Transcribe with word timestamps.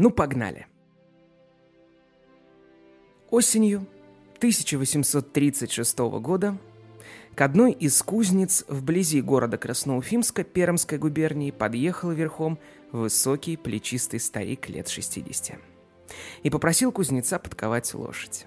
Ну, 0.00 0.10
погнали. 0.10 0.66
Осенью 3.28 3.86
1836 4.38 5.98
года 5.98 6.56
к 7.34 7.40
одной 7.42 7.72
из 7.72 8.00
кузниц 8.02 8.64
вблизи 8.66 9.20
города 9.20 9.58
Красноуфимска 9.58 10.42
Пермской 10.42 10.96
губернии 10.96 11.50
подъехал 11.50 12.12
верхом 12.12 12.58
высокий 12.92 13.58
плечистый 13.58 14.20
старик 14.20 14.70
лет 14.70 14.88
60 14.88 15.58
и 16.44 16.48
попросил 16.48 16.92
кузнеца 16.92 17.38
подковать 17.38 17.92
лошадь. 17.92 18.46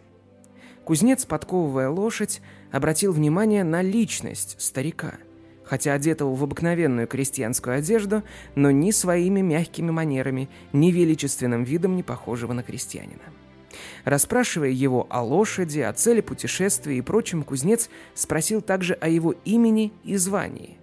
Кузнец, 0.84 1.24
подковывая 1.26 1.90
лошадь, 1.90 2.42
обратил 2.72 3.14
внимание 3.14 3.64
на 3.64 3.84
личность 3.84 4.56
старика, 4.60 5.20
хотя 5.66 5.94
одетого 5.94 6.36
в 6.36 6.44
обыкновенную 6.44 7.08
крестьянскую 7.08 7.78
одежду, 7.78 8.24
но 8.56 8.72
ни 8.72 8.92
своими 8.92 9.42
мягкими 9.42 9.92
манерами, 9.92 10.50
ни 10.72 10.92
величественным 10.92 11.64
видом 11.64 11.96
не 11.96 12.04
похожего 12.04 12.54
на 12.54 12.64
крестьянина. 12.64 13.22
Расспрашивая 14.06 14.70
его 14.70 15.08
о 15.10 15.24
лошади, 15.24 15.80
о 15.80 15.94
цели 15.94 16.22
путешествия 16.22 16.98
и 16.98 17.02
прочем, 17.02 17.44
кузнец 17.44 17.90
спросил 18.14 18.62
также 18.62 18.94
о 18.94 19.08
его 19.08 19.34
имени 19.46 19.94
и 20.04 20.16
звании. 20.18 20.78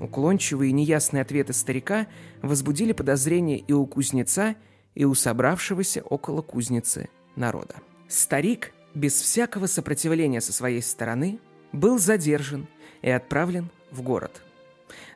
Уклончивые 0.00 0.70
и 0.70 0.72
неясные 0.72 1.22
ответы 1.22 1.52
старика 1.52 2.06
возбудили 2.42 2.92
подозрения 2.92 3.58
и 3.58 3.72
у 3.72 3.86
кузнеца, 3.86 4.56
и 4.94 5.04
у 5.04 5.14
собравшегося 5.14 6.02
около 6.02 6.42
кузницы 6.42 7.08
народа. 7.36 7.76
Старик, 8.08 8.72
без 8.94 9.14
всякого 9.14 9.66
сопротивления 9.66 10.40
со 10.40 10.52
своей 10.52 10.82
стороны, 10.82 11.38
был 11.72 11.98
задержан 11.98 12.66
и 13.02 13.10
отправлен 13.10 13.68
в 13.90 14.02
город. 14.02 14.42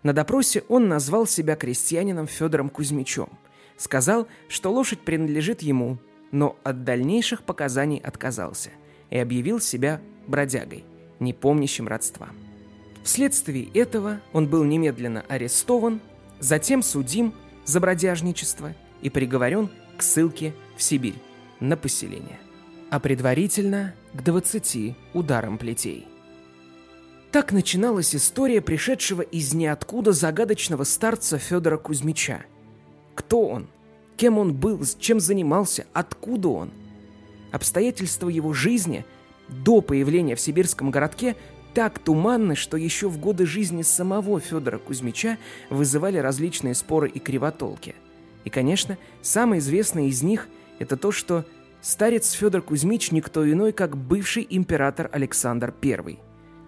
На 0.02 0.12
допросе 0.12 0.64
он 0.68 0.88
назвал 0.88 1.26
себя 1.26 1.56
крестьянином 1.56 2.26
Федором 2.26 2.68
Кузьмичем, 2.68 3.28
сказал, 3.76 4.28
что 4.48 4.72
лошадь 4.72 5.00
принадлежит 5.00 5.62
ему, 5.62 5.98
но 6.30 6.56
от 6.64 6.84
дальнейших 6.84 7.42
показаний 7.42 7.98
отказался 7.98 8.70
и 9.10 9.18
объявил 9.18 9.60
себя 9.60 10.00
бродягой, 10.26 10.84
не 11.20 11.32
помнящим 11.32 11.88
родства. 11.88 12.28
Вследствие 13.02 13.68
этого 13.74 14.20
он 14.32 14.48
был 14.48 14.64
немедленно 14.64 15.24
арестован, 15.28 16.00
затем 16.40 16.82
судим 16.82 17.34
за 17.64 17.80
бродяжничество 17.80 18.74
и 19.02 19.10
приговорен 19.10 19.70
к 19.96 20.02
ссылке 20.02 20.54
в 20.76 20.82
Сибирь 20.82 21.14
на 21.60 21.76
поселение, 21.76 22.38
а 22.90 23.00
предварительно 23.00 23.94
к 24.12 24.22
20 24.22 24.96
ударам 25.14 25.58
плетей. 25.58 26.06
Так 27.36 27.52
начиналась 27.52 28.16
история 28.16 28.62
пришедшего 28.62 29.20
из 29.20 29.52
ниоткуда 29.52 30.12
загадочного 30.12 30.84
старца 30.84 31.36
Федора 31.36 31.76
Кузьмича. 31.76 32.46
Кто 33.14 33.46
он? 33.46 33.66
Кем 34.16 34.38
он 34.38 34.54
был, 34.54 34.82
чем 34.98 35.20
занимался, 35.20 35.84
откуда 35.92 36.48
он. 36.48 36.70
Обстоятельства 37.52 38.30
его 38.30 38.54
жизни 38.54 39.04
до 39.50 39.82
появления 39.82 40.34
в 40.34 40.40
сибирском 40.40 40.90
городке 40.90 41.36
так 41.74 41.98
туманны, 41.98 42.54
что 42.56 42.78
еще 42.78 43.10
в 43.10 43.18
годы 43.18 43.44
жизни 43.44 43.82
самого 43.82 44.40
Федора 44.40 44.78
Кузьмича 44.78 45.36
вызывали 45.68 46.16
различные 46.16 46.74
споры 46.74 47.10
и 47.10 47.18
кривотолки. 47.18 47.96
И, 48.44 48.48
конечно, 48.48 48.96
самое 49.20 49.58
известное 49.58 50.04
из 50.04 50.22
них– 50.22 50.48
это 50.78 50.96
то, 50.96 51.12
что 51.12 51.44
старец 51.82 52.30
Федор 52.30 52.62
Кузьмич 52.62 53.12
никто 53.12 53.46
иной, 53.46 53.72
как 53.72 53.94
бывший 53.94 54.46
император 54.48 55.10
Александр 55.12 55.74
I, 55.84 56.18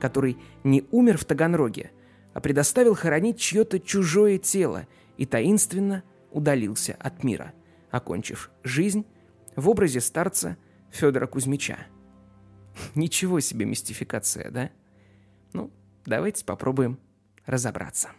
который 0.01 0.39
не 0.65 0.85
умер 0.91 1.19
в 1.19 1.25
Таганроге, 1.25 1.91
а 2.35 2.41
предоставил 2.41 2.95
хоронить 2.95 3.39
чье-то 3.39 3.81
чужое 3.81 4.39
тело 4.39 4.87
и 5.17 5.27
таинственно– 5.27 6.03
удалился 6.31 6.97
от 6.99 7.25
мира, 7.25 7.53
окончив 7.91 8.51
жизнь 8.63 9.07
в 9.57 9.69
образе 9.69 10.01
старца 10.01 10.57
Федора 10.91 11.27
Кузьмича. 11.27 11.79
Ничего 12.95 13.41
себе 13.41 13.67
мистификация, 13.67 14.51
да? 14.51 14.71
Ну, 15.53 15.71
давайте 16.05 16.45
попробуем 16.45 16.99
разобраться. 17.47 18.11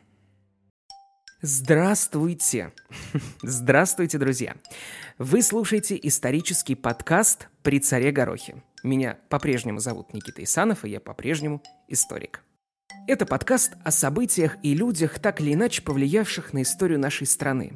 Здравствуйте! 1.41 2.73
Здравствуйте, 3.41 4.17
друзья! 4.17 4.55
Вы 5.17 5.41
слушаете 5.41 5.97
исторический 6.03 6.75
подкаст 6.75 7.47
«При 7.63 7.79
царе 7.79 8.11
Горохе». 8.11 8.61
Меня 8.83 9.17
по-прежнему 9.29 9.79
зовут 9.79 10.13
Никита 10.13 10.43
Исанов, 10.43 10.83
и 10.83 10.89
я 10.89 10.99
по-прежнему 10.99 11.63
историк. 11.87 12.41
Это 13.07 13.25
подкаст 13.25 13.75
о 13.85 13.91
событиях 13.91 14.57
и 14.63 14.75
людях, 14.75 15.19
так 15.19 15.39
или 15.39 15.53
иначе 15.53 15.81
повлиявших 15.81 16.51
на 16.51 16.63
историю 16.63 16.99
нашей 16.99 17.25
страны. 17.25 17.71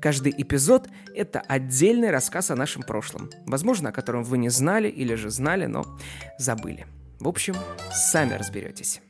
Каждый 0.00 0.32
эпизод— 0.38 0.88
это 1.12 1.40
отдельный 1.40 2.12
рассказ 2.12 2.52
о 2.52 2.56
нашем 2.56 2.84
прошлом, 2.84 3.30
возможно, 3.46 3.88
о 3.88 3.92
котором 3.92 4.22
вы 4.22 4.38
не 4.38 4.48
знали 4.48 4.88
или 4.88 5.16
же 5.16 5.30
знали, 5.30 5.66
но 5.66 5.98
забыли. 6.38 6.86
В 7.18 7.26
общем, 7.26 7.56
сами 7.92 8.34
разберетесь. 8.34 9.00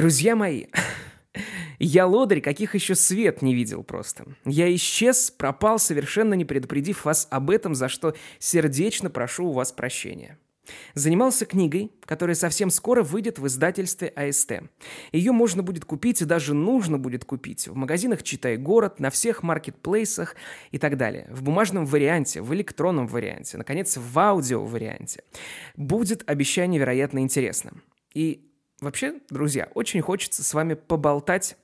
Друзья 0.00 0.34
мои, 0.34 0.64
я 1.78 2.06
лодырь, 2.06 2.40
каких 2.40 2.74
еще 2.74 2.94
свет 2.94 3.42
не 3.42 3.54
видел 3.54 3.82
просто. 3.82 4.24
Я 4.46 4.74
исчез, 4.74 5.30
пропал, 5.30 5.78
совершенно 5.78 6.32
не 6.32 6.46
предупредив 6.46 7.04
вас 7.04 7.28
об 7.30 7.50
этом, 7.50 7.74
за 7.74 7.90
что 7.90 8.14
сердечно 8.38 9.10
прошу 9.10 9.48
у 9.48 9.52
вас 9.52 9.72
прощения. 9.72 10.38
Занимался 10.94 11.44
книгой, 11.44 11.92
которая 12.06 12.34
совсем 12.34 12.70
скоро 12.70 13.02
выйдет 13.02 13.38
в 13.38 13.46
издательстве 13.46 14.08
АСТ. 14.08 14.62
Ее 15.12 15.32
можно 15.32 15.62
будет 15.62 15.84
купить 15.84 16.22
и 16.22 16.24
даже 16.24 16.54
нужно 16.54 16.96
будет 16.96 17.26
купить 17.26 17.68
в 17.68 17.74
магазинах 17.74 18.22
«Читай 18.22 18.56
город», 18.56 19.00
на 19.00 19.10
всех 19.10 19.42
маркетплейсах 19.42 20.34
и 20.70 20.78
так 20.78 20.96
далее. 20.96 21.28
В 21.30 21.42
бумажном 21.42 21.84
варианте, 21.84 22.40
в 22.40 22.54
электронном 22.54 23.06
варианте, 23.06 23.58
наконец, 23.58 23.98
в 23.98 24.18
аудио 24.18 24.64
варианте. 24.64 25.24
Будет, 25.76 26.22
обещаю, 26.26 26.70
невероятно 26.70 27.18
интересным. 27.18 27.82
И 28.14 28.49
Вообще, 28.80 29.20
друзья, 29.28 29.68
очень 29.74 30.00
хочется 30.00 30.42
с 30.42 30.54
вами 30.54 30.74
поболтать. 30.74 31.56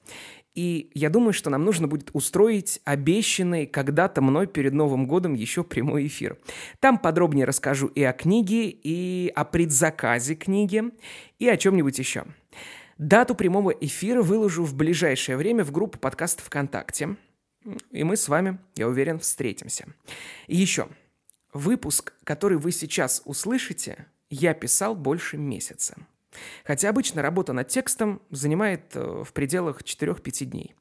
И 0.54 0.90
я 0.94 1.10
думаю, 1.10 1.32
что 1.32 1.50
нам 1.50 1.64
нужно 1.64 1.86
будет 1.86 2.10
устроить 2.14 2.80
обещанный 2.84 3.66
когда-то 3.66 4.22
мной 4.22 4.46
перед 4.46 4.72
Новым 4.72 5.06
годом 5.06 5.34
еще 5.34 5.64
прямой 5.64 6.06
эфир. 6.06 6.38
Там 6.80 6.98
подробнее 6.98 7.44
расскажу 7.44 7.88
и 7.88 8.02
о 8.02 8.12
книге, 8.12 8.68
и 8.68 9.30
о 9.34 9.44
предзаказе 9.44 10.34
книги, 10.34 10.84
и 11.38 11.48
о 11.48 11.56
чем-нибудь 11.56 11.98
еще. 11.98 12.24
Дату 12.96 13.34
прямого 13.34 13.70
эфира 13.70 14.22
выложу 14.22 14.64
в 14.64 14.74
ближайшее 14.74 15.36
время 15.36 15.62
в 15.64 15.72
группу 15.72 15.98
подкаста 15.98 16.42
ВКонтакте. 16.42 17.16
И 17.90 18.04
мы 18.04 18.16
с 18.16 18.28
вами, 18.28 18.58
я 18.76 18.88
уверен, 18.88 19.18
встретимся. 19.18 19.86
И 20.46 20.56
еще. 20.56 20.88
Выпуск, 21.52 22.14
который 22.24 22.56
вы 22.56 22.72
сейчас 22.72 23.20
услышите, 23.24 24.06
я 24.30 24.54
писал 24.54 24.94
больше 24.94 25.36
месяца. 25.36 25.96
Хотя 26.64 26.88
обычно 26.90 27.22
работа 27.22 27.52
над 27.52 27.68
текстом 27.68 28.20
занимает 28.30 28.94
э, 28.94 29.24
в 29.24 29.32
пределах 29.32 29.82
4-5 29.82 30.44
дней. 30.44 30.74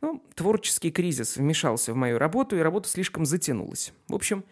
Ну, 0.00 0.22
творческий 0.34 0.90
кризис 0.90 1.36
вмешался 1.36 1.92
в 1.92 1.96
мою 1.96 2.18
работу, 2.18 2.56
и 2.56 2.60
работа 2.60 2.88
слишком 2.88 3.26
затянулась. 3.26 3.92
В 4.08 4.14
общем, 4.14 4.44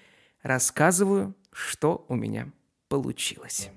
рассказываю, 0.43 1.35
что 1.53 2.05
у 2.09 2.15
меня 2.15 2.51
получилось. 2.89 3.71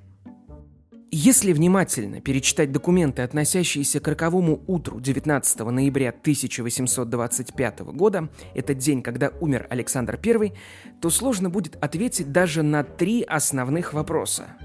Если 1.15 1.53
внимательно 1.53 2.21
перечитать 2.21 2.71
документы, 2.71 3.21
относящиеся 3.21 3.99
к 3.99 4.07
роковому 4.07 4.63
утру 4.65 4.99
19 4.99 5.59
ноября 5.59 6.09
1825 6.09 7.81
года, 7.81 8.29
это 8.55 8.73
день, 8.73 9.03
когда 9.03 9.31
умер 9.39 9.67
Александр 9.69 10.19
I, 10.25 10.53
то 11.01 11.11
сложно 11.11 11.51
будет 11.51 11.75
ответить 11.75 12.31
даже 12.31 12.63
на 12.63 12.83
три 12.83 13.21
основных 13.21 13.93
вопроса. 13.93 14.57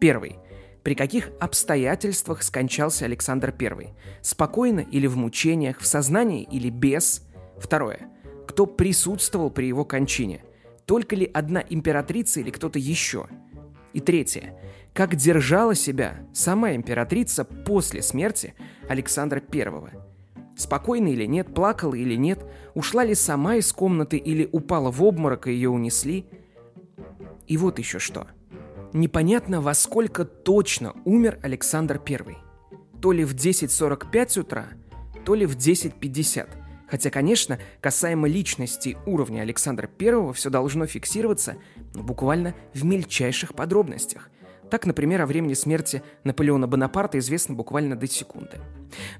Первый 0.00 0.34
при 0.84 0.94
каких 0.94 1.30
обстоятельствах 1.40 2.42
скончался 2.42 3.06
Александр 3.06 3.54
I? 3.58 3.94
Спокойно 4.20 4.80
или 4.80 5.06
в 5.06 5.16
мучениях, 5.16 5.80
в 5.80 5.86
сознании 5.86 6.42
или 6.42 6.68
без? 6.68 7.26
Второе. 7.56 8.10
Кто 8.46 8.66
присутствовал 8.66 9.50
при 9.50 9.64
его 9.64 9.86
кончине? 9.86 10.44
Только 10.84 11.16
ли 11.16 11.28
одна 11.32 11.64
императрица 11.70 12.40
или 12.40 12.50
кто-то 12.50 12.78
еще? 12.78 13.28
И 13.94 14.00
третье. 14.00 14.60
Как 14.92 15.16
держала 15.16 15.74
себя 15.74 16.18
сама 16.34 16.74
императрица 16.74 17.44
после 17.44 18.02
смерти 18.02 18.54
Александра 18.86 19.42
I? 19.52 19.90
Спокойно 20.54 21.08
или 21.08 21.24
нет, 21.24 21.54
плакала 21.54 21.94
или 21.94 22.14
нет, 22.14 22.44
ушла 22.74 23.04
ли 23.04 23.14
сама 23.14 23.56
из 23.56 23.72
комнаты 23.72 24.18
или 24.18 24.46
упала 24.52 24.90
в 24.90 25.02
обморок 25.02 25.46
и 25.46 25.52
ее 25.52 25.70
унесли? 25.70 26.26
И 27.46 27.56
вот 27.56 27.78
еще 27.78 27.98
что– 27.98 28.26
Непонятно, 28.94 29.60
во 29.60 29.74
сколько 29.74 30.24
точно 30.24 30.94
умер 31.04 31.40
Александр 31.42 32.00
I. 32.08 32.36
То 33.02 33.10
ли 33.10 33.24
в 33.24 33.34
10.45 33.34 34.40
утра, 34.40 34.68
то 35.24 35.34
ли 35.34 35.46
в 35.46 35.56
10.50. 35.56 36.48
Хотя, 36.88 37.10
конечно, 37.10 37.58
касаемо 37.80 38.28
личности 38.28 38.96
уровня 39.04 39.40
Александра 39.40 39.90
I 40.00 40.32
все 40.34 40.48
должно 40.48 40.86
фиксироваться 40.86 41.56
буквально 41.92 42.54
в 42.72 42.84
мельчайших 42.84 43.54
подробностях. 43.54 44.30
Так, 44.70 44.86
например, 44.86 45.22
о 45.22 45.26
времени 45.26 45.54
смерти 45.54 46.00
Наполеона 46.22 46.68
Бонапарта 46.68 47.18
известно 47.18 47.56
буквально 47.56 47.96
до 47.96 48.06
секунды. 48.06 48.60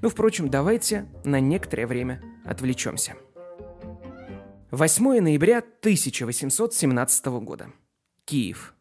Ну, 0.01 0.07
впрочем, 0.07 0.49
давайте 0.49 1.05
на 1.25 1.41
некоторое 1.41 1.85
время 1.85 2.21
отвлечемся. 2.45 3.15
8 4.71 5.19
ноября 5.19 5.57
1817 5.57 7.25
года. 7.25 7.67
Киев. 8.23 8.73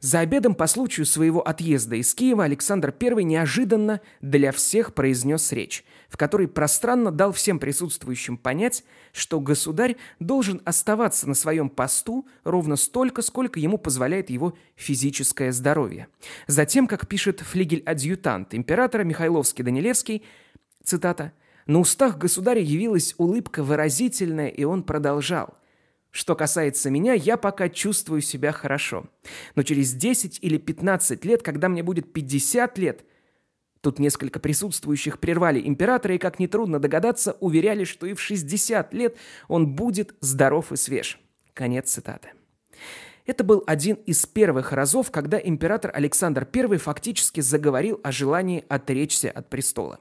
За 0.00 0.20
обедом 0.20 0.54
по 0.54 0.68
случаю 0.68 1.06
своего 1.06 1.40
отъезда 1.40 1.96
из 1.96 2.14
Киева 2.14 2.44
Александр 2.44 2.94
I 3.00 3.24
неожиданно 3.24 4.00
для 4.20 4.52
всех 4.52 4.94
произнес 4.94 5.50
речь, 5.50 5.84
в 6.08 6.16
которой 6.16 6.46
пространно 6.46 7.10
дал 7.10 7.32
всем 7.32 7.58
присутствующим 7.58 8.36
понять, 8.36 8.84
что 9.12 9.40
государь 9.40 9.96
должен 10.20 10.62
оставаться 10.64 11.28
на 11.28 11.34
своем 11.34 11.68
посту 11.68 12.28
ровно 12.44 12.76
столько, 12.76 13.22
сколько 13.22 13.58
ему 13.58 13.76
позволяет 13.76 14.30
его 14.30 14.56
физическое 14.76 15.50
здоровье. 15.50 16.06
Затем, 16.46 16.86
как 16.86 17.08
пишет 17.08 17.40
флигель-адъютант 17.40 18.54
императора 18.54 19.02
Михайловский-Данилевский, 19.02 20.22
цитата, 20.84 21.32
«На 21.66 21.80
устах 21.80 22.18
государя 22.18 22.62
явилась 22.62 23.16
улыбка 23.18 23.64
выразительная, 23.64 24.48
и 24.48 24.62
он 24.62 24.84
продолжал– 24.84 25.57
что 26.18 26.34
касается 26.34 26.90
меня, 26.90 27.12
я 27.12 27.36
пока 27.36 27.68
чувствую 27.68 28.22
себя 28.22 28.50
хорошо. 28.50 29.06
Но 29.54 29.62
через 29.62 29.92
10 29.92 30.40
или 30.42 30.58
15 30.58 31.24
лет, 31.24 31.44
когда 31.44 31.68
мне 31.68 31.84
будет 31.84 32.12
50 32.12 32.76
лет, 32.78 33.04
Тут 33.80 34.00
несколько 34.00 34.40
присутствующих 34.40 35.20
прервали 35.20 35.62
императора 35.64 36.16
и, 36.16 36.18
как 36.18 36.40
нетрудно 36.40 36.80
догадаться, 36.80 37.36
уверяли, 37.38 37.84
что 37.84 38.08
и 38.08 38.14
в 38.14 38.20
60 38.20 38.92
лет 38.92 39.16
он 39.46 39.76
будет 39.76 40.16
здоров 40.20 40.72
и 40.72 40.76
свеж. 40.76 41.20
Конец 41.54 41.92
цитаты. 41.92 42.30
Это 43.24 43.44
был 43.44 43.62
один 43.68 43.94
из 43.94 44.26
первых 44.26 44.72
разов, 44.72 45.12
когда 45.12 45.38
император 45.38 45.92
Александр 45.94 46.44
I 46.52 46.78
фактически 46.78 47.40
заговорил 47.40 48.00
о 48.02 48.10
желании 48.10 48.64
отречься 48.68 49.30
от 49.30 49.48
престола. 49.48 50.00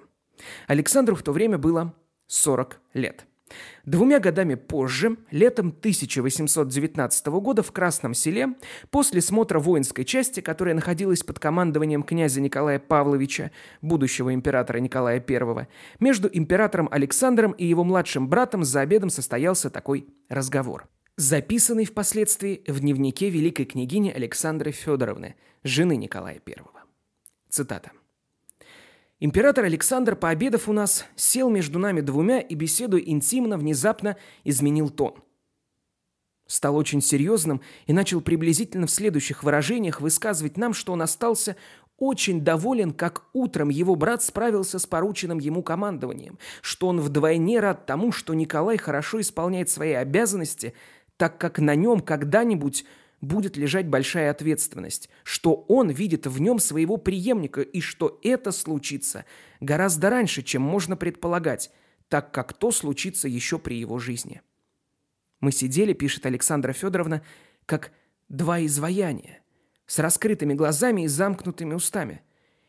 Александру 0.66 1.16
в 1.16 1.22
то 1.22 1.31
время 1.31 1.60
было 1.60 1.94
40 2.25 2.81
лет– 2.96 3.28
Двумя 3.86 4.20
годами 4.20 4.56
позже, 4.56 5.18
летом 5.32 5.70
1819 5.70 7.28
года 7.28 7.64
в 7.64 7.72
Красном 7.72 8.14
селе, 8.14 8.50
после 8.90 9.22
смотра 9.22 9.60
воинской 9.60 10.04
части, 10.04 10.42
которая 10.42 10.76
находилась 10.76 11.24
под 11.24 11.40
командованием 11.40 12.04
князя 12.04 12.42
Николая 12.42 12.80
Павловича, 12.80 13.52
будущего 13.82 14.34
императора 14.34 14.80
Николая 14.80 15.24
I, 15.26 15.68
между 16.00 16.30
императором 16.32 16.90
Александром 16.92 17.52
и 17.54 17.66
его 17.66 17.84
младшим 17.84 18.28
братом 18.28 18.64
за 18.64 18.82
обедом 18.82 19.10
состоялся 19.10 19.70
такой 19.70 20.08
разговор, 20.28 20.88
записанный 21.16 21.86
впоследствии 21.86 22.64
в 22.68 22.80
дневнике 22.82 23.30
великой 23.30 23.66
княгини 23.66 24.12
Александры 24.12 24.72
Федоровны, 24.72 25.36
жены 25.64 25.96
Николая 25.96 26.42
I. 26.46 26.56
Цитата. 27.50 27.92
Император 29.19 29.66
Александр, 29.66 30.16
пообедав 30.16 30.69
у 30.69 30.74
нас, 30.74 31.06
сел 31.16 31.50
между 31.50 31.80
нами 31.80 32.02
двумя 32.02 32.40
и, 32.40 32.54
беседуя 32.54 33.02
интимно, 33.02 33.58
внезапно 33.58 34.16
изменил 34.44 34.92
тон. 34.92 35.16
Стал 36.46 36.75
очень 36.75 37.02
серьезным 37.02 37.62
и 37.88 37.94
начал 37.94 38.22
приблизительно 38.22 38.86
в 38.86 38.92
следующих 38.92 39.44
выражениях 39.44 40.02
высказывать 40.02 40.56
нам, 40.56 40.74
что 40.74 40.94
он 40.94 41.02
остался 41.02 41.56
очень 41.98 42.42
доволен, 42.42 42.94
как 42.94 43.24
утром 43.34 43.69
его 43.69 43.96
брат 43.96 44.22
справился 44.22 44.78
с 44.78 44.86
порученным 44.86 45.40
ему 45.40 45.64
командованием, 45.64 46.38
что 46.62 46.88
он 46.88 47.02
вдвойне 47.02 47.60
рад 47.60 47.88
тому, 47.88 48.12
что 48.12 48.36
Николай 48.36 48.78
хорошо 48.78 49.19
исполняет 49.19 49.72
свои 49.72 49.94
обязанности, 49.94 50.75
так 51.18 51.40
как 51.40 51.58
на 51.58 51.74
нем 51.74 52.02
когда-нибудь 52.02 52.86
будет 53.22 53.58
лежать 53.58 53.88
большая 53.88 54.31
ответственность, 54.31 55.10
что 55.24 55.66
он 55.68 55.90
видит 55.90 56.28
в 56.28 56.40
нем 56.40 56.60
своего 56.60 56.98
преемника 56.98 57.62
и 57.62 57.81
что 57.81 58.19
это 58.24 58.52
случится 58.52 59.25
гораздо 59.60 60.10
раньше, 60.10 60.44
чем 60.44 60.62
можно 60.62 60.96
предполагать, 60.96 61.72
так 62.10 62.31
как 62.31 62.54
то 62.54 62.72
случится 62.72 63.28
еще 63.28 63.60
при 63.60 63.75
его 63.80 63.98
жизни. 64.00 64.42
Мы 65.40 65.52
сидели, 65.52 65.94
пишет 65.94 66.25
Александра 66.25 66.74
Федоровна, 66.74 67.24
как 67.66 67.92
два 68.30 68.64
изваяния, 68.66 69.40
с 69.86 70.00
раскрытыми 70.00 70.54
глазами 70.54 71.04
и 71.04 71.08
замкнутыми 71.08 71.74
устами. 71.74 72.22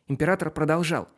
Император 0.07 0.51
продолжал– 0.51 1.09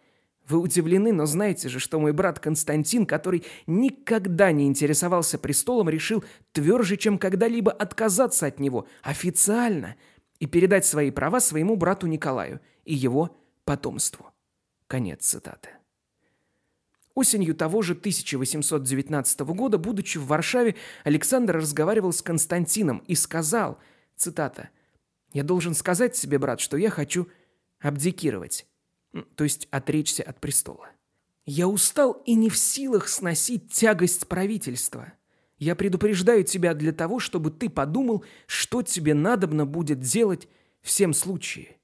вы 0.50 0.58
удивлены, 0.58 1.12
но 1.12 1.26
знаете 1.26 1.68
же, 1.68 1.78
что 1.78 2.00
мой 2.00 2.12
брат 2.12 2.40
Константин, 2.40 3.06
который 3.06 3.44
никогда 3.66 4.52
не 4.52 4.66
интересовался 4.66 5.38
престолом, 5.38 5.88
решил 5.88 6.24
тверже, 6.52 6.96
чем 6.96 7.18
когда-либо 7.18 7.72
отказаться 7.72 8.46
от 8.46 8.60
него 8.60 8.86
официально 9.02 9.96
и 10.38 10.46
передать 10.46 10.84
свои 10.84 11.10
права 11.10 11.40
своему 11.40 11.76
брату 11.76 12.06
Николаю 12.06 12.60
и 12.84 12.94
его 12.94 13.36
потомству. 13.64 14.26
Конец 14.86 15.26
цитаты. 15.26 15.70
Осенью 17.14 17.54
того 17.54 17.82
же 17.82 17.92
1819 17.92 19.40
года, 19.40 19.78
будучи 19.78 20.18
в 20.18 20.26
Варшаве, 20.26 20.76
Александр 21.04 21.56
разговаривал 21.56 22.12
с 22.12 22.22
Константином 22.22 23.02
и 23.06 23.14
сказал, 23.14 23.78
цитата, 24.16 24.70
«Я 25.32 25.42
должен 25.42 25.74
сказать 25.74 26.16
себе, 26.16 26.38
брат, 26.38 26.60
что 26.60 26.76
я 26.76 26.88
хочу 26.88 27.28
абдикировать 27.80 28.66
то 29.34 29.44
есть 29.44 29.68
отречься 29.70 30.22
от 30.22 30.40
престола. 30.40 30.88
Я 31.46 31.68
устал 31.68 32.12
и 32.26 32.34
не 32.34 32.48
в 32.48 32.56
силах 32.56 33.08
сносить 33.08 33.72
тягость 33.72 34.28
правительства. 34.28 35.12
Я 35.58 35.74
предупреждаю 35.74 36.44
тебя 36.44 36.74
для 36.74 36.92
того, 36.92 37.18
чтобы 37.18 37.50
ты 37.50 37.68
подумал, 37.68 38.24
что 38.46 38.82
тебе 38.82 39.14
надобно 39.14 39.66
будет 39.66 40.00
делать 40.00 40.48
в 40.80 40.86
всем 40.88 41.12
случае. 41.12 41.76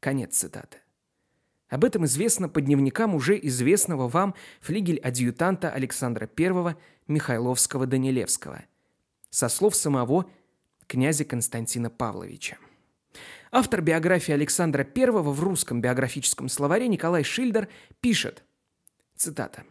Конец 0.00 0.36
цитаты. 0.36 0.78
Об 1.68 1.84
этом 1.84 2.04
известно 2.04 2.50
по 2.50 2.60
дневникам 2.60 3.14
уже 3.14 3.38
известного 3.46 4.08
вам 4.08 4.34
флигель-адъютанта 4.60 5.70
Александра 5.70 6.28
I 6.38 6.76
Михайловского-Данилевского, 7.06 8.64
со 9.30 9.48
слов 9.48 9.74
самого 9.74 10.26
князя 10.86 11.24
Константина 11.24 11.88
Павловича. 11.88 12.58
Автор 13.50 13.82
биографии 13.82 14.32
Александра 14.32 14.86
I 14.96 15.10
в 15.10 15.40
русском 15.40 15.80
биографическом 15.80 16.48
словаре 16.48 16.88
Николай 16.88 17.22
Шильдер 17.24 17.68
пишет, 18.00 18.44
цитата, 19.16 19.64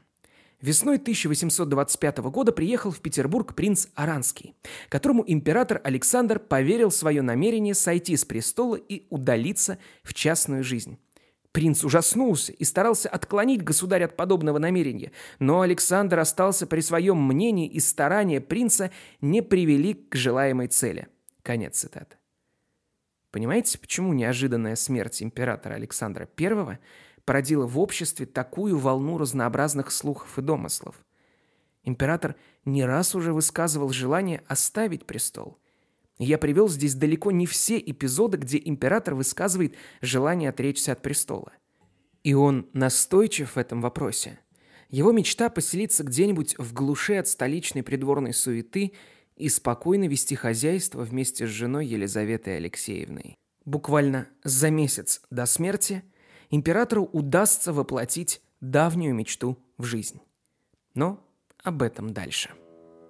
Весной 0.61 0.97
1825 0.97 2.19
года 2.19 2.51
приехал 2.51 2.91
в 2.91 2.99
Петербург 2.99 3.55
принц 3.55 3.87
Аранский, 3.95 4.53
которому 4.89 5.23
император 5.25 5.81
Александр 5.83 6.37
поверил 6.37 6.91
свое 6.91 7.23
намерение 7.23 7.73
сойти 7.73 8.15
с 8.15 8.25
престола 8.25 8.75
и 8.75 9.07
удалиться 9.09 9.79
в 10.03 10.13
частную 10.13 10.63
жизнь. 10.63 10.99
Принц 11.51 11.83
ужаснулся 11.83 12.53
и 12.53 12.63
старался 12.63 13.09
отклонить 13.09 13.63
государя 13.63 14.05
от 14.05 14.15
подобного 14.15 14.59
намерения, 14.59 15.11
но 15.39 15.61
Александр 15.61 16.19
остался 16.19 16.67
при 16.67 16.81
своем 16.81 17.21
мнении 17.21 17.67
и 17.67 17.79
старания 17.79 18.39
принца 18.39 18.91
не 19.19 19.41
привели 19.41 19.95
к 19.95 20.15
желаемой 20.15 20.67
цели. 20.67 21.07
Конец 21.41 21.79
цитаты. 21.79 22.20
Понимаете, 23.31 23.79
почему 23.79 24.13
неожиданная 24.13 24.75
смерть 24.75 25.23
императора 25.23 25.75
Александра 25.75 26.29
I 26.37 26.79
породила 27.23 27.65
в 27.65 27.79
обществе 27.79 28.25
такую 28.25 28.77
волну 28.77 29.17
разнообразных 29.17 29.91
слухов 29.91 30.37
и 30.37 30.41
домыслов? 30.41 30.95
Император 31.83 32.35
не 32.65 32.85
раз 32.85 33.15
уже 33.15 33.33
высказывал 33.33 33.89
желание 33.89 34.43
оставить 34.47 35.05
престол. 35.05 35.57
Я 36.19 36.37
привел 36.37 36.67
здесь 36.67 36.93
далеко 36.93 37.31
не 37.31 37.47
все 37.47 37.79
эпизоды, 37.79 38.37
где 38.37 38.61
император 38.63 39.15
высказывает 39.15 39.75
желание 40.01 40.49
отречься 40.49 40.91
от 40.91 41.01
престола. 41.01 41.53
И 42.23 42.35
он 42.35 42.69
настойчив 42.73 43.55
в 43.55 43.57
этом 43.57 43.81
вопросе. 43.81 44.39
Его 44.89 45.13
мечта 45.13 45.49
поселиться 45.49 46.03
где-нибудь 46.03 46.55
в 46.59 46.73
глуши 46.73 47.15
от 47.15 47.27
столичной 47.29 47.81
придворной 47.81 48.33
суеты– 48.33 48.91
и 49.41 49.49
спокойно 49.49 50.07
вести 50.07 50.35
хозяйство 50.35 51.01
вместе 51.01 51.47
с 51.47 51.49
женой 51.49 51.87
Елизаветой 51.87 52.57
Алексеевной. 52.57 53.35
Буквально 53.65 54.27
за 54.43 54.69
месяц 54.69 55.21
до 55.31 55.45
смерти 55.47 56.03
императору 56.51 57.09
удастся 57.11 57.73
воплотить 57.73 58.41
давнюю 58.59 59.15
мечту 59.15 59.57
в 59.77 59.83
жизнь. 59.83 60.21
Но 60.93 61.19
об 61.63 61.81
этом 61.81 62.13
дальше. 62.13 62.51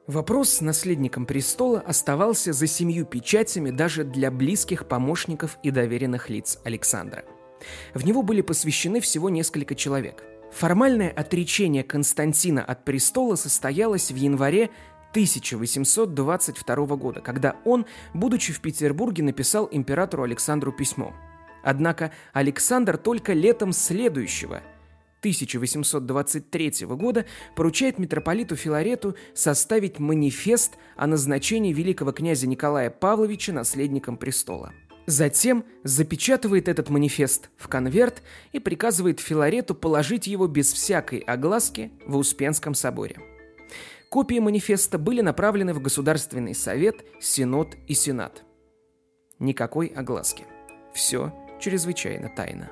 Вопрос 0.07 0.49
с 0.49 0.61
наследником 0.61 1.25
престола 1.25 1.79
оставался 1.79 2.53
за 2.53 2.65
семью 2.65 3.05
печатями 3.05 3.69
даже 3.69 4.03
для 4.03 4.31
близких 4.31 4.87
помощников 4.87 5.57
и 5.63 5.71
доверенных 5.71 6.29
лиц 6.29 6.59
Александра. 6.63 7.25
В 7.93 8.05
него 8.05 8.23
были 8.23 8.41
посвящены 8.41 9.01
всего 9.01 9.29
несколько 9.29 9.75
человек. 9.75 10.23
Формальное 10.51 11.09
отречение 11.09 11.83
Константина 11.83 12.63
от 12.63 12.83
престола 12.83 13.35
состоялось 13.35 14.11
в 14.11 14.15
январе 14.15 14.69
1822 15.11 16.85
года, 16.95 17.21
когда 17.21 17.55
он, 17.65 17.85
будучи 18.13 18.51
в 18.53 18.61
Петербурге, 18.61 19.23
написал 19.23 19.67
императору 19.71 20.23
Александру 20.23 20.71
письмо. 20.71 21.13
Однако 21.63 22.11
Александр 22.33 22.97
только 22.97 23.33
летом 23.33 23.71
следующего, 23.73 24.63
1823 25.19 26.85
года, 26.87 27.25
поручает 27.55 27.99
митрополиту 27.99 28.55
Филарету 28.55 29.15
составить 29.35 29.99
манифест 29.99 30.77
о 30.95 31.07
назначении 31.07 31.73
великого 31.73 32.11
князя 32.11 32.47
Николая 32.47 32.89
Павловича 32.89 33.53
наследником 33.53 34.17
престола– 34.17 34.73
Затем 35.07 35.65
запечатывает 35.83 36.67
этот 36.67 36.89
манифест 36.89 37.49
в 37.57 37.67
конверт 37.67 38.21
и 38.51 38.59
приказывает 38.59 39.19
Филарету 39.19 39.73
положить 39.73 40.27
его 40.27 40.47
без 40.47 40.71
всякой 40.71 41.19
огласки 41.19 41.91
в 42.05 42.15
Успенском 42.17 42.73
соборе. 42.75 43.17
Копии 44.11 44.39
манифеста 44.39 44.97
были 44.97 45.21
направлены 45.21 45.73
в 45.73 45.81
Государственный 45.81 46.53
совет, 46.53 47.05
Синод 47.21 47.77
и 47.87 47.93
Сенат. 47.93 48.43
Никакой 49.39 49.87
огласки. 49.87 50.43
Все 50.93 51.33
чрезвычайно 51.61 52.27
тайно. 52.27 52.71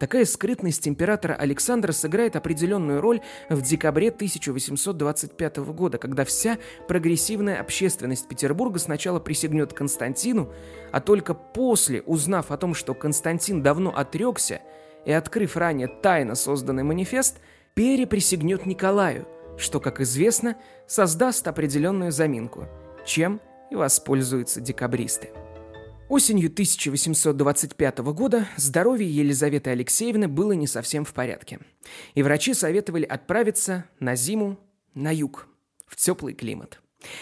Такая 0.00 0.24
скрытность 0.24 0.88
императора 0.88 1.34
Александра 1.34 1.92
сыграет 1.92 2.34
определенную 2.34 3.00
роль 3.00 3.20
в 3.48 3.62
декабре 3.62 4.08
1825 4.08 5.58
года, 5.58 5.98
когда 5.98 6.24
вся 6.24 6.58
прогрессивная 6.88 7.60
общественность 7.60 8.26
Петербурга 8.26 8.80
сначала 8.80 9.20
присягнет 9.20 9.72
Константину, 9.74 10.52
а 10.90 11.00
только 11.00 11.34
после, 11.34 12.02
узнав 12.02 12.50
о 12.50 12.56
том, 12.56 12.74
что 12.74 12.94
Константин 12.94 13.62
давно 13.62 13.96
отрекся 13.96 14.60
и 15.06 15.12
открыв 15.12 15.56
ранее 15.56 15.86
тайно 15.86 16.34
созданный 16.34 16.82
манифест, 16.82 17.38
переприсягнет 17.74 18.66
Николаю, 18.66 19.28
что, 19.56 19.80
как 19.80 20.00
известно, 20.00 20.56
создаст 20.86 21.46
определенную 21.48 22.12
заминку, 22.12 22.66
чем 23.06 23.40
и 23.70 23.74
воспользуются 23.74 24.60
декабристы. 24.60 25.30
Осенью 26.08 26.48
1825 26.48 27.98
года 27.98 28.46
здоровье 28.56 29.08
Елизаветы 29.08 29.70
Алексеевны 29.70 30.28
было 30.28 30.52
не 30.52 30.66
совсем 30.66 31.04
в 31.04 31.14
порядке. 31.14 31.60
И 32.14 32.22
врачи 32.22 32.52
советовали 32.52 33.04
отправиться 33.04 33.86
на 34.00 34.14
зиму 34.14 34.58
на 34.94 35.12
юг, 35.12 35.48
в 35.86 35.96
теплый 35.96 36.34
климат. 36.34 36.80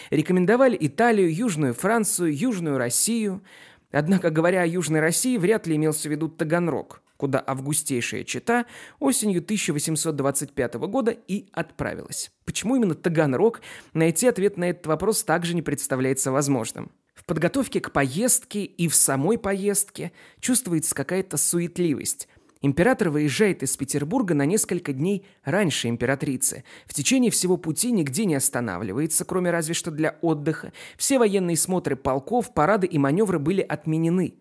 Рекомендовали 0.09 0.77
Италию, 0.79 1.33
Южную 1.33 1.73
Францию, 1.73 2.35
Южную 2.35 2.77
Россию. 2.77 3.41
Однако, 3.91 4.29
говоря 4.29 4.63
о 4.63 4.67
Южной 4.67 4.99
России, 4.99 5.37
вряд 5.37 5.65
ли 5.65 5.75
имелся 5.75 6.09
в 6.09 6.11
виду 6.11 6.27
Таганрог, 6.27 7.01
куда 7.23 7.41
августейшая 7.47 8.25
чита 8.25 8.65
осенью 8.99 9.39
1825 9.39 10.73
года 10.73 11.11
и 11.11 11.45
отправилась. 11.53 12.33
Почему 12.43 12.75
именно 12.75 12.95
Таганрог? 12.95 13.61
Найти 13.93 14.27
ответ 14.27 14.57
на 14.57 14.71
этот 14.71 14.87
вопрос 14.87 15.23
также 15.23 15.55
не 15.55 15.61
представляется 15.61 16.33
возможным. 16.33 16.91
В 17.15 17.23
подготовке 17.23 17.79
к 17.79 17.93
поездке 17.93 18.65
и 18.65 18.89
в 18.89 18.95
самой 18.95 19.37
поездке 19.37 20.11
чувствуется 20.41 20.93
какая-то 20.93 21.37
суетливость. 21.37 22.27
Император 22.61 23.09
выезжает 23.09 23.63
из 23.63 23.77
Петербурга 23.77 24.33
на 24.33 24.43
несколько 24.45 24.91
дней 24.91 25.25
раньше 25.45 25.87
императрицы. 25.87 26.65
В 26.85 26.93
течение 26.93 27.31
всего 27.31 27.55
пути 27.55 27.93
нигде 27.93 28.25
не 28.25 28.35
останавливается, 28.35 29.23
кроме 29.23 29.49
разве 29.49 29.73
что 29.73 29.91
для 29.91 30.17
отдыха. 30.21 30.73
Все 30.97 31.19
военные 31.19 31.55
смотры 31.55 31.95
полков, 31.95 32.53
парады 32.53 32.85
и 32.85 32.97
маневры 32.97 33.39
были 33.39 33.61
отменены. 33.61 34.33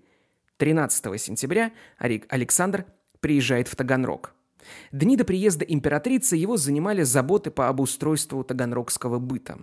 13 0.62 1.20
сентября 1.20 1.72
Александр 1.98 2.84
приезжает 3.18 3.66
в 3.66 3.74
Таганрог. 3.74 4.32
Дни 4.90 5.16
до 5.16 5.24
приезда 5.24 5.64
императрицы 5.64 6.36
его 6.36 6.56
занимали 6.56 7.02
заботы 7.02 7.50
по 7.50 7.68
обустройству 7.68 8.44
таганрогского 8.44 9.18
быта. 9.18 9.58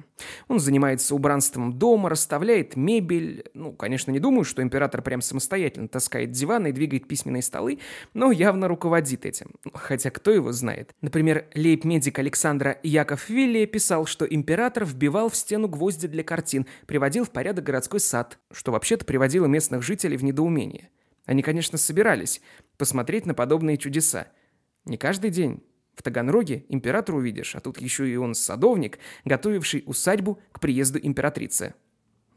Он 0.47 0.59
занимается 0.59 1.15
убранством 1.15 1.73
дома, 1.73 2.09
расставляет 2.09 2.75
мебель. 2.75 3.45
Ну, 3.53 3.73
конечно, 3.73 4.11
не 4.11 4.19
думаю, 4.19 4.43
что 4.43 4.61
император 4.61 5.01
прям 5.01 5.21
самостоятельно 5.21 5.87
таскает 5.87 6.31
диваны 6.31 6.69
и 6.69 6.71
двигает 6.71 7.07
письменные 7.07 7.41
столы, 7.41 7.79
но 8.13 8.31
явно 8.31 8.67
руководит 8.67 9.25
этим. 9.25 9.51
Хотя 9.73 10.09
кто 10.09 10.31
его 10.31 10.51
знает. 10.51 10.93
Например, 11.01 11.45
лейб-медик 11.53 12.19
Александра 12.19 12.77
Яков 12.83 13.29
Вилли 13.29 13.65
писал, 13.65 14.05
что 14.05 14.25
император 14.25 14.85
вбивал 14.85 15.29
в 15.29 15.35
стену 15.35 15.67
гвозди 15.67 16.07
для 16.07 16.23
картин, 16.23 16.65
приводил 16.85 17.25
в 17.25 17.31
порядок 17.31 17.65
городской 17.65 17.99
сад, 17.99 18.37
что 18.51 18.71
вообще-то 18.71 19.05
приводило 19.05 19.45
местных 19.45 19.83
жителей 19.83 20.17
в 20.17 20.23
недоумение. 20.23 20.89
Они, 21.25 21.43
конечно, 21.43 21.77
собирались 21.77 22.41
посмотреть 22.77 23.25
на 23.25 23.33
подобные 23.33 23.77
чудеса– 23.77 24.27
не 24.86 24.98
каждый 24.98 25.29
день 25.29 25.63
в 25.95 26.01
Таганроге 26.01 26.65
императора 26.69 27.17
увидишь, 27.17 27.55
а 27.55 27.59
тут 27.59 27.81
еще 27.81 28.09
и 28.09 28.15
он 28.15 28.33
садовник, 28.33 29.00
готовивший 29.25 29.83
усадьбу 29.86 30.39
к 30.51 30.59
приезду 30.59 31.00
императрицы. 31.01 31.75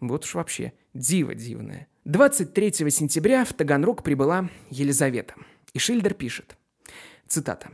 Вот 0.01 0.25
уж 0.25 0.35
вообще 0.35 0.73
диво 0.95 1.35
дивное. 1.35 1.87
23 2.05 2.73
сентября 2.91 3.45
в 3.45 3.53
Таганрог 3.53 4.03
прибыла 4.03 4.51
Елизавета. 4.71 5.35
И 5.73 5.79
Шильдер 5.79 6.15
пишет, 6.15 6.57
цитата, 7.29 7.71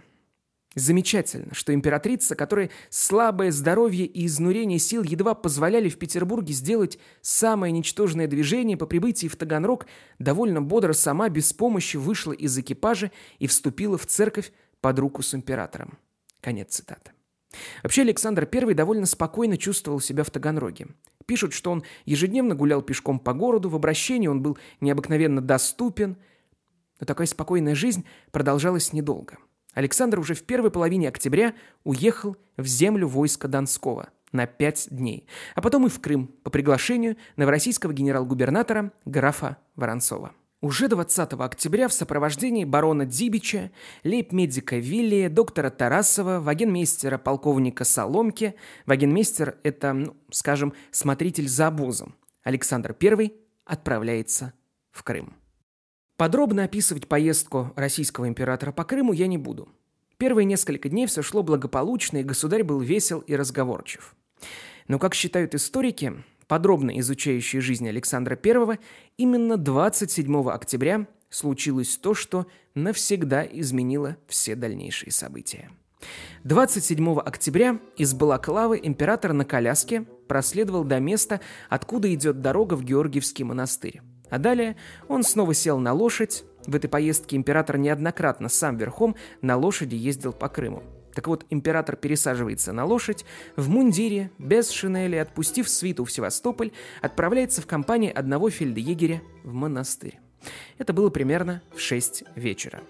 Замечательно, 0.75 1.55
что 1.55 1.73
императрица, 1.73 2.37
которой 2.37 2.71
слабое 2.91 3.51
здоровье 3.51 4.05
и 4.05 4.27
изнурение 4.27 4.79
сил 4.79 5.03
едва 5.03 5.35
позволяли 5.35 5.89
в 5.89 5.99
Петербурге 5.99 6.53
сделать 6.53 6.99
самое 7.23 7.73
ничтожное 7.73 8.27
движение 8.27 8.77
по 8.77 8.87
прибытии 8.87 9.29
в 9.29 9.37
Таганрог, 9.37 9.87
довольно 10.19 10.61
бодро 10.61 10.93
сама 10.93 11.31
без 11.31 11.53
помощи 11.53 11.97
вышла 11.97 12.33
из 12.33 12.57
экипажа 12.59 13.11
и 13.39 13.47
вступила 13.47 13.97
в 13.97 14.07
церковь 14.07 14.53
под 14.81 14.99
руку 14.99 15.23
с 15.23 15.35
императором. 15.35 15.99
Конец 16.41 16.75
цитаты. 16.75 17.13
Вообще 17.83 18.03
Александр 18.03 18.47
I 18.53 18.75
довольно 18.75 19.07
спокойно 19.07 19.57
чувствовал 19.57 20.01
себя 20.01 20.23
в 20.23 20.31
Таганроге. 20.31 20.89
Пишут, 21.25 21.55
что 21.55 21.73
он 21.73 21.83
ежедневно 22.05 22.55
гулял 22.55 22.83
пешком 22.83 23.19
по 23.19 23.33
городу, 23.33 23.71
в 23.71 23.75
обращении 23.75 24.29
он 24.29 24.43
был 24.43 24.59
необыкновенно 24.83 25.41
доступен. 25.41 26.19
Но 27.01 27.07
такая 27.07 27.27
спокойная 27.27 27.75
жизнь 27.75 28.05
продолжалась 28.31 28.93
недолго– 28.93 29.39
Александр 29.79 30.19
уже 30.19 30.35
в 30.35 30.43
первой 30.43 30.73
половине 30.73 31.07
октября 31.07 31.55
уехал 31.85 32.37
в 32.57 32.67
землю 32.67 33.07
войска 33.07 33.47
Донского 33.47 34.09
на 34.33 34.49
пять 34.49 34.89
дней, 34.91 35.29
а 35.55 35.63
потом 35.63 35.87
и 35.87 35.89
в 35.89 36.01
Крым 36.01 36.27
по 36.43 36.51
приглашению 36.51 37.17
новороссийского 37.37 37.93
генерал-губернатора 37.93 38.91
графа 39.05 39.57
Воронцова. 39.77 40.33
Уже 40.61 40.89
20 40.89 41.35
октября 41.35 41.87
в 41.87 41.93
сопровождении 41.93 42.65
барона 42.65 43.07
Дзибича, 43.07 43.71
лейб-медика 44.03 44.79
Вилли, 44.79 45.29
доктора 45.29 45.71
Тарасова, 45.71 46.41
вагенмейстера 46.41 47.17
полковника 47.17 47.85
Соломки, 47.85 48.57
вагенмейстер– 48.85 49.59
это, 49.63 49.93
ну, 49.93 50.17
скажем, 50.33 50.73
смотритель 50.91 51.47
за 51.47 51.69
обозом, 51.69 52.17
Александр 52.43 52.97
I 53.01 53.33
отправляется 53.65 54.55
в 54.91 55.05
Крым. 55.05 55.37
Подробно 56.19 56.65
описывать 56.65 57.07
поездку 57.07 57.73
российского 57.77 58.27
императора 58.27 58.73
по 58.73 58.83
Крыму 58.83 59.13
я 59.13 59.29
не 59.29 59.39
буду. 59.39 59.69
Первые 60.17 60.47
несколько 60.47 60.89
дней 60.89 61.07
все 61.07 61.23
шло 61.23 61.45
благополучно, 61.45 62.17
и 62.17 62.25
государь 62.25 62.65
был 62.65 62.81
весел 62.81 63.21
и 63.21 63.37
разговорчив. 63.37 64.17
Но, 64.89 64.99
как 64.99 65.15
считают 65.15 65.55
историки, 65.55 66.13
подробно 66.49 66.99
изучающие 66.99 67.63
жизнь 67.63 67.89
Александра 67.89 68.37
I, 68.45 68.81
именно 69.17 69.57
27 69.57 70.49
октября 70.51 71.07
случилось 71.31 71.97
то, 71.97 72.15
что 72.15 72.49
навсегда 72.75 73.45
изменило 73.45 74.17
все 74.27 74.57
дальнейшие 74.57 75.13
события. 75.13 75.71
27 76.43 77.17
октября 77.21 77.79
из 77.97 78.13
Балаклавы 78.13 78.81
император 78.83 79.35
на 79.35 79.45
коляске 79.45 80.03
проследовал 80.27 80.83
до 80.83 80.99
места, 80.99 81.41
откуда 81.69 82.13
идет 82.13 82.41
дорога 82.41 82.75
в 82.75 82.83
Георгиевский 82.83 83.45
монастырь. 83.45 84.03
А 84.31 84.39
далее 84.39 84.77
он 85.09 85.23
снова 85.23 85.55
сел 85.55 85.79
на 85.79 85.93
лошадь. 85.93 86.45
В 86.67 86.75
этой 86.75 86.89
поездке 86.89 87.37
император 87.37 87.79
неоднократно 87.79 88.49
сам 88.49 88.77
верхом 88.77 89.17
на 89.41 89.57
лошади 89.57 89.95
ездил 89.95 90.33
по 90.33 90.49
Крыму. 90.49 90.83
Так 91.15 91.27
вот, 91.27 91.47
император 91.51 91.97
пересаживается 91.97 92.73
на 92.73 92.85
лошадь, 92.85 93.25
в 93.57 93.69
мундире, 93.69 94.31
без 94.39 94.71
шинели, 94.71 95.17
отпустив 95.17 95.69
свиту 95.69 96.05
в 96.05 96.13
Севастополь, 96.13 96.71
отправляется 97.03 97.61
в 97.61 97.67
компании 97.67 98.13
одного 98.13 98.51
фельдъегеря 98.51 99.21
в 99.43 99.53
монастырь. 99.53 100.21
Это 100.77 100.93
было 100.93 101.11
примерно 101.11 101.61
в 101.75 101.81
6 101.81 102.23
вечера. 102.37 102.83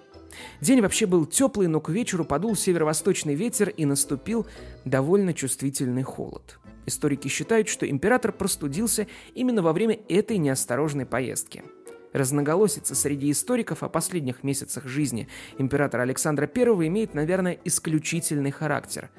День 0.61 0.83
вообще 0.83 1.07
был 1.07 1.25
теплый, 1.25 1.69
но 1.69 1.81
к 1.81 1.89
вечеру 1.89 2.25
подул 2.25 2.55
северо-восточный 2.55 3.35
ветер 3.35 3.71
и 3.71 3.87
наступил 3.87 4.47
довольно 4.85 5.33
чувствительный 5.33 6.03
холод. 6.03 6.59
Историки 6.89 7.29
считают, 7.29 7.69
что 7.69 7.89
император 7.89 8.33
простудился 8.33 9.07
именно 9.35 9.61
во 9.61 9.75
время 9.75 10.01
этой 10.09 10.39
неосторожной 10.39 11.05
поездки. 11.05 11.63
Разноголосица 12.15 12.95
среди 12.95 13.31
историков 13.31 13.83
о 13.83 13.91
последних 13.91 14.43
месяцах 14.43 14.87
жизни 14.87 15.29
императора 15.59 16.03
Александра 16.03 16.51
I 16.53 16.63
имеет, 16.87 17.13
наверное, 17.13 17.59
исключительный 17.65 18.51
характер. 18.51 19.11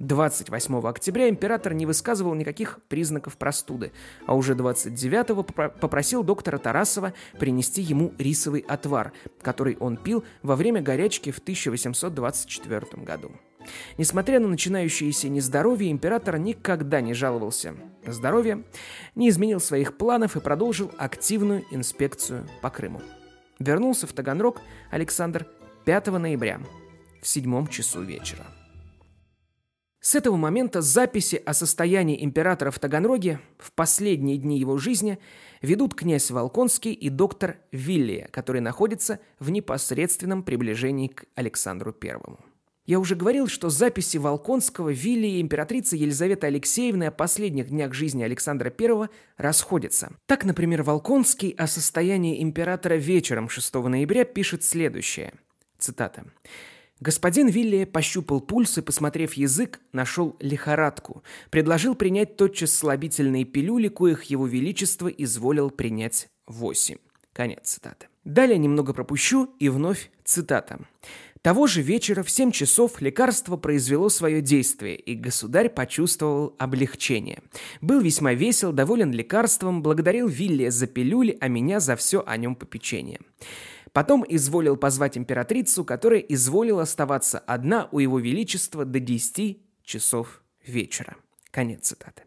28 0.00 0.84
октября 0.84 1.28
император 1.28 1.74
не 1.74 1.86
высказывал 1.86 2.34
никаких 2.34 2.80
признаков 2.88 3.36
простуды, 3.36 3.92
а 4.26 4.34
уже 4.34 4.54
29-го 4.54 5.44
попросил 5.44 6.24
доктора 6.24 6.58
Тарасова 6.58 7.14
принести 7.38 7.82
ему 7.82 8.12
рисовый 8.18 8.64
отвар, 8.66 9.12
который 9.42 9.76
он 9.78 9.96
пил 9.96 10.24
во 10.42 10.56
время 10.56 10.82
горячки 10.82 11.30
в 11.30 11.38
1824 11.38 13.04
году. 13.04 13.30
Несмотря 13.98 14.40
на 14.40 14.48
начинающееся 14.48 15.28
нездоровье, 15.28 15.90
император 15.90 16.38
никогда 16.38 17.00
не 17.00 17.14
жаловался 17.14 17.74
на 18.04 18.12
здоровье, 18.12 18.64
не 19.14 19.28
изменил 19.28 19.60
своих 19.60 19.96
планов 19.96 20.36
и 20.36 20.40
продолжил 20.40 20.90
активную 20.98 21.64
инспекцию 21.70 22.48
по 22.60 22.70
Крыму. 22.70 23.02
Вернулся 23.58 24.06
в 24.06 24.12
Таганрог 24.12 24.60
Александр 24.90 25.46
5 25.84 26.06
ноября 26.08 26.60
в 27.20 27.28
седьмом 27.28 27.66
часу 27.68 28.02
вечера. 28.02 28.44
С 30.00 30.16
этого 30.16 30.34
момента 30.34 30.80
записи 30.80 31.36
о 31.36 31.54
состоянии 31.54 32.24
императора 32.24 32.72
в 32.72 32.78
Таганроге 32.80 33.38
в 33.56 33.70
последние 33.70 34.36
дни 34.36 34.58
его 34.58 34.76
жизни 34.76 35.20
ведут 35.60 35.94
князь 35.94 36.32
Волконский 36.32 36.92
и 36.92 37.08
доктор 37.08 37.58
Виллия, 37.70 38.26
который 38.32 38.60
находится 38.60 39.20
в 39.38 39.50
непосредственном 39.50 40.42
приближении 40.42 41.06
к 41.06 41.26
Александру 41.36 41.92
Первому. 41.92 42.40
Я 42.92 42.98
уже 42.98 43.14
говорил, 43.14 43.48
что 43.48 43.70
записи 43.70 44.18
Волконского, 44.18 44.90
Вилли 44.90 45.26
и 45.26 45.40
императрицы 45.40 45.96
Елизаветы 45.96 46.46
Алексеевны 46.46 47.04
о 47.04 47.10
последних 47.10 47.70
днях 47.70 47.94
жизни 47.94 48.22
Александра 48.22 48.70
I 48.78 49.08
расходятся. 49.38 50.12
Так, 50.26 50.44
например, 50.44 50.82
Волконский 50.82 51.54
о 51.56 51.66
состоянии 51.68 52.42
императора 52.42 52.96
вечером 52.96 53.48
6 53.48 53.72
ноября 53.76 54.26
пишет 54.26 54.62
следующее. 54.62 55.32
Цитата. 55.78 56.26
Господин 57.00 57.48
Вилли 57.48 57.86
пощупал 57.86 58.42
пульс 58.42 58.76
и, 58.76 58.82
посмотрев 58.82 59.32
язык, 59.32 59.80
нашел 59.94 60.36
лихорадку. 60.38 61.22
Предложил 61.48 61.94
принять 61.94 62.36
тотчас 62.36 62.74
слабительные 62.74 63.46
пилюли, 63.46 63.88
коих 63.88 64.24
его 64.24 64.46
величество 64.46 65.08
изволил 65.08 65.70
принять 65.70 66.28
восемь. 66.46 66.98
Конец 67.32 67.60
цитаты. 67.70 68.08
Далее 68.24 68.58
немного 68.58 68.92
пропущу 68.92 69.48
и 69.58 69.70
вновь 69.70 70.10
цитата. 70.24 70.80
Того 71.42 71.66
же 71.66 71.82
вечера 71.82 72.22
в 72.22 72.30
семь 72.30 72.52
часов 72.52 73.00
лекарство 73.00 73.56
произвело 73.56 74.08
свое 74.08 74.40
действие, 74.40 74.94
и 74.94 75.16
государь 75.16 75.68
почувствовал 75.68 76.54
облегчение. 76.56 77.42
Был 77.80 78.00
весьма 78.00 78.32
весел, 78.32 78.72
доволен 78.72 79.10
лекарством, 79.10 79.82
благодарил 79.82 80.28
Виллия 80.28 80.70
за 80.70 80.86
пилюли, 80.86 81.36
а 81.40 81.48
меня 81.48 81.80
за 81.80 81.96
все 81.96 82.22
о 82.24 82.36
нем 82.36 82.54
попечение. 82.54 83.18
Потом 83.92 84.24
изволил 84.26 84.76
позвать 84.76 85.18
императрицу, 85.18 85.84
которая 85.84 86.20
изволила 86.20 86.82
оставаться 86.82 87.40
одна 87.40 87.88
у 87.90 87.98
его 87.98 88.20
величества 88.20 88.84
до 88.84 89.00
10 89.00 89.58
часов 89.82 90.42
вечера. 90.64 91.16
Конец 91.50 91.88
цитаты. 91.88 92.22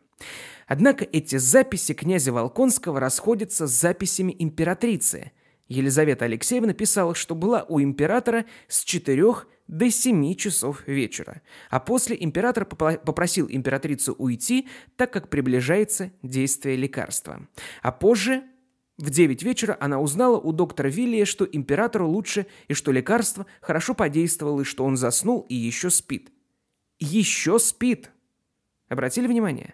Однако 0.67 1.05
эти 1.05 1.38
записи 1.38 1.93
князя 1.93 2.34
Волконского 2.34 3.00
расходятся 3.00 3.65
с 3.65 3.72
записями 3.72 4.36
императрицы. 4.38 5.31
Елизавета 5.67 6.25
Алексеевна 6.25 6.74
писала, 6.74 7.15
что 7.15 7.36
была 7.36 7.65
у 7.67 7.81
императора 7.81 8.45
с 8.67 8.84
4 8.84 9.24
до 9.67 9.89
7 9.89 10.36
часов 10.36 10.88
вечера. 10.88 11.41
А 11.69 11.79
после 11.79 12.15
император 12.19 12.65
попросил 12.65 13.48
императрицу 13.50 14.13
уйти, 14.13 14.67
так 14.95 15.12
как 15.12 15.29
приближается 15.29 16.12
действие 16.22 16.75
лекарства. 16.75 17.48
А 17.81 17.91
позже 17.91 18.43
в 18.98 19.10
9 19.10 19.43
вечера 19.43 19.75
она 19.79 20.00
узнала 20.00 20.38
у 20.38 20.51
доктора 20.51 20.88
Виллия, 20.88 21.25
что 21.25 21.45
императору 21.45 22.07
лучше 22.07 22.45
и 22.67 22.74
что 22.74 22.91
лекарство 22.91 23.45
хорошо 23.60 23.95
подействовало, 23.95 24.62
и 24.62 24.65
что 24.65 24.86
он 24.86 24.98
заснул 24.98 25.45
и 25.50 25.55
еще 25.55 25.89
спит. 25.89 26.31
Еще 27.00 27.60
спит! 27.60 28.12
Обратили 28.88 29.27
внимание? 29.27 29.74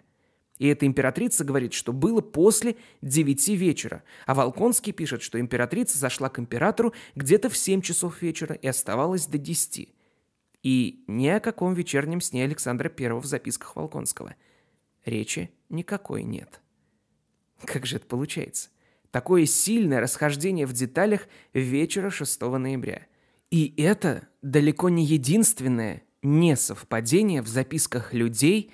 И 0.62 0.66
эта 0.68 0.86
императрица 0.86 1.42
говорит, 1.42 1.72
что 1.72 1.92
было 1.92 2.20
после 2.20 2.76
9 3.00 3.48
вечера, 3.48 4.04
а 4.26 4.34
Волконский 4.34 4.92
пишет, 4.92 5.20
что 5.20 5.40
императрица 5.40 5.98
зашла 5.98 6.28
к 6.28 6.38
императору 6.38 6.94
где-то 7.16 7.50
в 7.50 7.56
7 7.56 7.80
часов 7.80 8.22
вечера 8.22 8.54
и 8.54 8.68
оставалась 8.68 9.26
до 9.26 9.38
10. 9.38 9.92
И 10.62 11.04
ни 11.08 11.26
о 11.26 11.40
каком 11.40 11.74
вечернем 11.74 12.20
сне 12.20 12.44
Александра 12.44 12.92
I 12.96 13.12
в 13.14 13.24
записках 13.24 13.74
Волконского. 13.74 14.36
Речи 15.04 15.50
никакой 15.68 16.22
нет. 16.22 16.60
Как 17.64 17.84
же 17.84 17.96
это 17.96 18.06
получается? 18.06 18.68
Такое 19.10 19.46
сильное 19.46 19.98
расхождение 19.98 20.66
в 20.66 20.72
деталях 20.72 21.26
вечера 21.52 22.08
6 22.08 22.40
ноября. 22.40 23.08
И 23.50 23.74
это 23.82 24.28
далеко 24.42 24.90
не 24.90 25.04
единственное 25.04 26.04
несовпадение 26.22 27.42
в 27.42 27.48
записках 27.48 28.14
людей, 28.14 28.70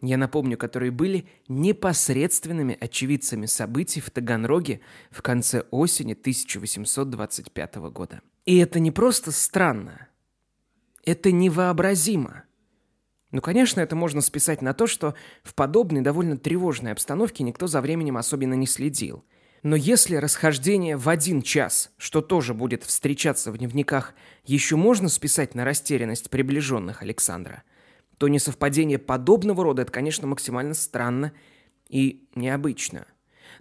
я 0.00 0.16
напомню, 0.16 0.56
которые 0.56 0.90
были 0.90 1.28
непосредственными 1.48 2.76
очевидцами 2.80 3.46
событий 3.46 4.00
в 4.00 4.10
Таганроге 4.10 4.80
в 5.10 5.22
конце 5.22 5.64
осени 5.70 6.12
1825 6.12 7.76
года. 7.90 8.22
И 8.46 8.58
это 8.58 8.80
не 8.80 8.90
просто 8.90 9.32
странно, 9.32 10.08
это 11.04 11.32
невообразимо. 11.32 12.44
Ну, 13.30 13.40
конечно, 13.40 13.80
это 13.80 13.94
можно 13.94 14.20
списать 14.22 14.60
на 14.60 14.74
то, 14.74 14.86
что 14.86 15.14
в 15.42 15.54
подобной 15.54 16.00
довольно 16.00 16.36
тревожной 16.36 16.92
обстановке 16.92 17.44
никто 17.44 17.66
за 17.66 17.80
временем 17.80 18.16
особенно 18.16 18.54
не 18.54 18.66
следил– 18.66 19.24
но 19.62 19.76
если 19.76 20.16
расхождение 20.16 20.96
в 20.96 21.08
один 21.08 21.42
час, 21.42 21.90
что 21.98 22.22
тоже 22.22 22.54
будет 22.54 22.82
встречаться 22.82 23.52
в 23.52 23.58
дневниках, 23.58 24.14
еще 24.44 24.76
можно 24.76 25.08
списать 25.08 25.54
на 25.54 25.64
растерянность 25.64 26.30
приближенных 26.30 27.02
Александра, 27.02 27.62
то 28.20 28.28
несовпадение 28.28 28.98
подобного 28.98 29.64
рода– 29.64 29.80
это, 29.84 29.90
конечно, 29.90 30.26
максимально 30.26 30.74
странно 30.74 31.32
и 31.88 32.28
необычно. 32.34 33.06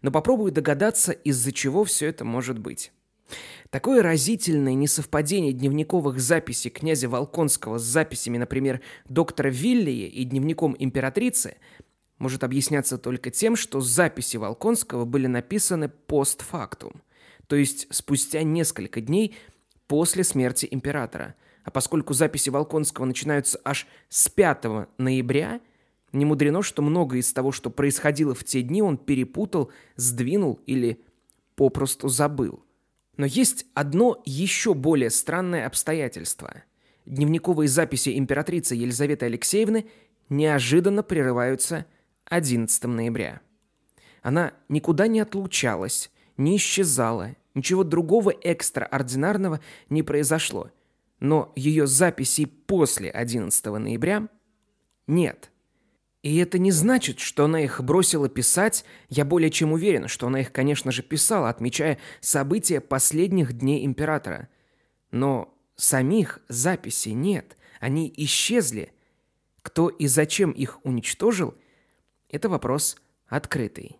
Но 0.01 0.11
попробую 0.11 0.51
догадаться, 0.51 1.13
из-за 1.13 1.53
чего 1.53 1.85
все 1.85 2.07
это 2.07 2.25
может 2.25 2.59
быть. 2.59 2.91
Такое 3.69 4.03
разительное 4.03 4.73
несовпадение 4.73 5.53
дневниковых 5.53 6.19
записей 6.19 6.69
князя 6.71 7.07
Волконского 7.07 7.77
с 7.77 7.83
записями, 7.83 8.37
например, 8.37 8.81
доктора 9.07 9.47
Виллия 9.47 10.07
и 10.07 10.25
дневником 10.25 10.75
императрицы– 10.77 11.55
может 12.17 12.43
объясняться 12.43 12.97
только 12.97 13.31
тем, 13.31 13.55
что 13.55 13.79
записи 13.79 14.35
Волконского 14.35 15.05
были 15.05 15.27
написаны 15.27 15.87
постфактум, 15.87 17.01
то 17.47 17.55
есть 17.55 17.87
спустя 17.91 18.43
несколько 18.43 18.99
дней 18.99 19.37
после 19.87 20.25
смерти 20.25 20.67
императора. 20.69 21.35
А 21.63 21.71
поскольку 21.71 22.13
записи 22.13 22.49
Волконского 22.49 23.05
начинаются 23.05 23.59
аж 23.63 23.87
с 24.09 24.29
5 24.29 24.65
ноября, 24.97 25.61
не 26.11 26.25
мудрено, 26.25 26.63
что 26.63 26.81
многое 26.81 27.19
из 27.19 27.31
того, 27.33 27.51
что 27.51 27.69
происходило 27.69 28.33
в 28.33 28.43
те 28.43 28.61
дни, 28.61 28.81
он 28.81 28.97
перепутал, 28.97 29.71
сдвинул 29.95 30.59
или 30.65 31.01
попросту 31.55 32.07
забыл. 32.09 32.63
Но 33.17 33.25
есть 33.25 33.65
одно 33.73 34.21
еще 34.25 34.73
более 34.73 35.09
странное 35.09 35.67
обстоятельство. 35.67 36.63
Дневниковые 37.05 37.67
записи 37.67 38.17
императрицы 38.17 38.75
Елизаветы 38.75 39.25
Алексеевны 39.25 39.87
неожиданно 40.29 41.03
прерываются– 41.03 41.85
11 42.29 42.83
ноября. 42.85 43.41
Она 44.21 44.53
никуда 44.69 45.07
не 45.07 45.19
отлучалась, 45.19 46.11
не 46.37 46.57
исчезала, 46.57 47.35
ничего 47.55 47.83
другого 47.83 48.31
экстраординарного 48.31 49.59
не 49.89 50.03
произошло. 50.03 50.69
Но 51.19 51.51
ее 51.55 51.87
записей 51.87 52.47
после 52.47 53.09
11 53.09 53.65
ноября 53.65 54.29
нет. 55.07 55.51
И 56.21 56.37
это 56.37 56.59
не 56.59 56.71
значит, 56.71 57.19
что 57.19 57.45
она 57.45 57.61
их 57.61 57.81
бросила 57.81 58.29
писать. 58.29 58.85
Я 59.09 59.25
более 59.25 59.49
чем 59.49 59.71
уверен, 59.71 60.07
что 60.07 60.27
она 60.27 60.41
их, 60.41 60.51
конечно 60.51 60.91
же, 60.91 61.01
писала, 61.01 61.49
отмечая 61.49 61.97
события 62.19 62.81
последних 62.81 63.53
дней 63.53 63.85
императора. 63.85 64.49
Но 65.11 65.57
самих 65.75 66.39
записей 66.49 67.13
нет. 67.13 67.57
Они 67.79 68.13
исчезли. 68.17 68.91
Кто 69.61 69.89
и 69.89 70.07
зачем 70.07 70.51
их 70.51 70.79
уничтожил– 70.83 71.55
это 72.29 72.47
вопрос 72.47 72.95
открытый. 73.27 73.97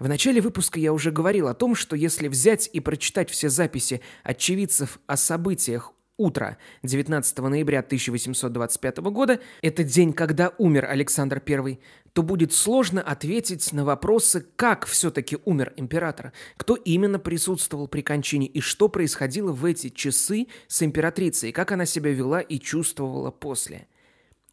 В 0.00 0.08
начале 0.08 0.40
выпуска 0.40 0.80
я 0.80 0.92
уже 0.92 1.12
говорил 1.12 1.46
о 1.46 1.54
том, 1.54 1.76
что 1.76 1.94
если 1.94 2.26
взять 2.26 2.68
и 2.72 2.80
прочитать 2.80 3.30
все 3.30 3.48
записи 3.48 4.00
очевидцев 4.24 4.98
о 5.06 5.16
событиях 5.16 5.92
утра 6.20 6.58
19 6.82 7.38
ноября 7.38 7.80
1825 7.80 8.98
года, 8.98 9.40
это 9.62 9.82
день, 9.82 10.12
когда 10.12 10.52
умер 10.58 10.84
Александр 10.84 11.42
I, 11.48 11.80
то 12.12 12.22
будет 12.22 12.52
сложно 12.52 13.00
ответить 13.00 13.72
на 13.72 13.84
вопросы, 13.84 14.46
как 14.56 14.86
все-таки 14.86 15.38
умер 15.44 15.72
император, 15.76 16.32
кто 16.56 16.74
именно 16.74 17.18
присутствовал 17.18 17.88
при 17.88 18.02
кончине 18.02 18.46
и 18.46 18.60
что 18.60 18.88
происходило 18.88 19.52
в 19.52 19.64
эти 19.64 19.88
часы 19.88 20.48
с 20.68 20.82
императрицей, 20.82 21.52
как 21.52 21.72
она 21.72 21.86
себя 21.86 22.12
вела 22.12 22.40
и 22.40 22.58
чувствовала 22.58 23.30
после. 23.30 23.86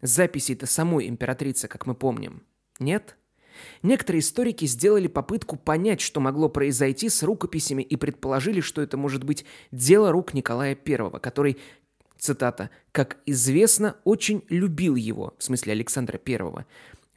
Записи-то 0.01 0.65
самой 0.67 1.09
императрицы, 1.09 1.67
как 1.67 1.85
мы 1.85 1.95
помним, 1.95 2.43
нет? 2.79 3.17
Некоторые 3.83 4.21
историки 4.21 4.65
сделали 4.65 5.07
попытку 5.07 5.55
понять, 5.55 6.01
что 6.01 6.19
могло 6.19 6.49
произойти 6.49 7.09
с 7.09 7.23
рукописями 7.23 7.83
и 7.83 7.95
предположили, 7.95 8.61
что 8.61 8.81
это 8.81 8.97
может 8.97 9.23
быть 9.23 9.45
дело 9.71 10.11
рук 10.11 10.33
Николая 10.33 10.75
I, 10.75 11.19
который, 11.19 11.57
цитата, 12.17 12.69
«как 12.91 13.17
известно, 13.25 13.95
очень 14.03 14.43
любил 14.49 14.95
его», 14.95 15.35
в 15.37 15.43
смысле 15.43 15.73
Александра 15.73 16.19
I, 16.25 16.65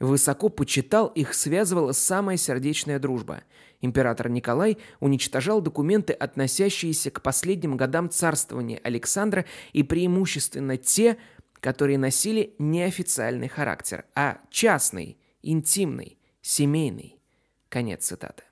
Высоко 0.01 0.49
почитал, 0.49 1.07
их 1.09 1.35
связывала 1.35 1.91
самая 1.91 2.35
сердечная 2.35 2.97
дружба. 2.97 3.43
Император 3.81 4.29
Николай 4.29 4.79
уничтожал 4.99 5.61
документы, 5.61 6.11
относящиеся 6.13 7.11
к 7.11 7.21
последним 7.21 7.77
годам 7.77 8.09
царствования 8.09 8.79
Александра, 8.83 9.45
и 9.73 9.83
преимущественно 9.83 10.77
те, 10.77 11.17
которые 11.59 11.99
носили 11.99 12.55
неофициальный 12.57 13.47
характер, 13.47 14.05
а 14.15 14.39
частный, 14.49 15.17
интимный, 15.43 16.17
семейный. 16.41 17.19
Конец 17.69 18.05
цитаты. 18.05 18.43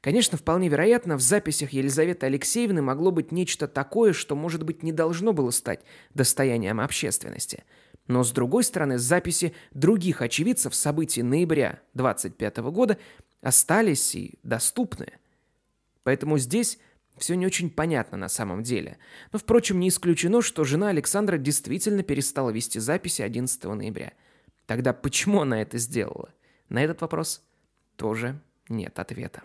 Конечно, 0.00 0.38
вполне 0.38 0.68
вероятно, 0.68 1.16
в 1.16 1.20
записях 1.20 1.72
Елизаветы 1.72 2.26
Алексеевны 2.26 2.80
могло 2.80 3.10
быть 3.10 3.32
нечто 3.32 3.66
такое, 3.66 4.12
что, 4.12 4.36
может 4.36 4.62
быть, 4.62 4.82
не 4.82 4.92
должно 4.92 5.32
было 5.32 5.50
стать 5.50 5.80
достоянием 6.14 6.80
общественности. 6.80 7.64
Но 8.06 8.22
с 8.22 8.30
другой 8.30 8.64
стороны, 8.64 8.98
записи 8.98 9.54
других 9.72 10.22
очевидцев 10.22 10.74
событий 10.74 11.22
ноября 11.22 11.80
25 11.94 12.58
года 12.58 12.98
остались 13.42 14.14
и 14.14 14.38
доступны. 14.42 15.12
Поэтому 16.04 16.38
здесь 16.38 16.78
все 17.18 17.34
не 17.34 17.44
очень 17.44 17.68
понятно 17.68 18.16
на 18.16 18.28
самом 18.28 18.62
деле. 18.62 18.96
Но, 19.32 19.38
впрочем, 19.38 19.80
не 19.80 19.88
исключено, 19.88 20.40
что 20.40 20.64
жена 20.64 20.88
Александра 20.88 21.36
действительно 21.36 22.02
перестала 22.02 22.50
вести 22.50 22.78
записи 22.78 23.22
11 23.22 23.62
ноября. 23.64 24.12
Тогда 24.66 24.92
почему 24.92 25.40
она 25.42 25.60
это 25.60 25.78
сделала? 25.78 26.30
На 26.68 26.82
этот 26.84 27.00
вопрос 27.00 27.42
тоже 27.96 28.40
нет 28.68 28.98
ответа. 28.98 29.42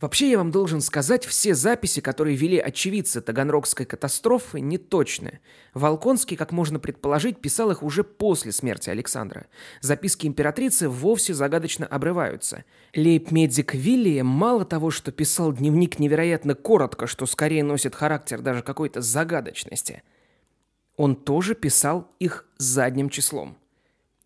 Вообще, 0.00 0.32
я 0.32 0.38
вам 0.38 0.50
должен 0.50 0.80
сказать, 0.80 1.24
все 1.24 1.54
записи, 1.54 2.00
которые 2.00 2.36
вели 2.36 2.58
очевидцы 2.58 3.20
Таганрогской 3.20 3.86
катастрофы, 3.86 4.60
не 4.60 4.76
точны. 4.76 5.40
Волконский, 5.72 6.36
как 6.36 6.50
можно 6.50 6.80
предположить, 6.80 7.40
писал 7.40 7.70
их 7.70 7.82
уже 7.82 8.02
после 8.02 8.50
смерти 8.50 8.90
Александра. 8.90 9.46
Записки 9.80 10.26
императрицы 10.26 10.88
вовсе 10.88 11.32
загадочно 11.32 11.86
обрываются. 11.86 12.64
Лейб-медик 12.94 13.74
Вилли 13.74 14.20
мало 14.20 14.64
того, 14.64 14.90
что 14.90 15.12
писал 15.12 15.52
дневник 15.52 15.98
невероятно 15.98 16.54
коротко, 16.54 17.06
что 17.06 17.24
скорее 17.24 17.62
носит 17.62 17.94
характер 17.94 18.42
даже 18.42 18.62
какой-то 18.62 19.00
загадочности, 19.00 20.02
он 20.96 21.16
тоже 21.16 21.54
писал 21.54 22.10
их 22.18 22.46
задним 22.58 23.08
числом– 23.08 23.56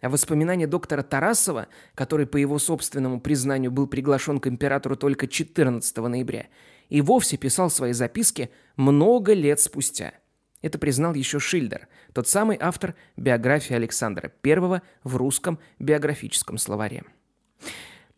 а 0.01 0.09
воспоминания 0.09 0.67
доктора 0.67 1.03
Тарасова, 1.03 1.69
который 1.95 2.27
по 2.27 2.37
его 2.37 2.59
собственному 2.59 3.21
признанию 3.21 3.71
был 3.71 3.87
приглашен 3.87 4.41
к 4.41 4.47
императору 4.47 4.97
только 4.97 5.27
14 5.27 5.97
ноября, 5.97 6.47
и 6.89 7.01
вовсе 7.01 7.37
писал 7.37 7.71
свои 7.71 7.93
записки 7.93 8.51
много 8.77 9.33
лет 9.33 9.61
спустя. 9.61 10.15
Это 10.63 10.79
признал 10.79 11.15
еще 11.15 11.39
Шильдер, 11.39 11.89
тот 12.13 12.27
самый 12.27 12.57
автор 12.61 12.95
биографии 13.17 13.75
Александра 13.75 14.33
I 14.45 14.81
в 15.05 15.17
русском 15.17 15.59
биографическом 15.79 16.59
словаре. 16.59 17.05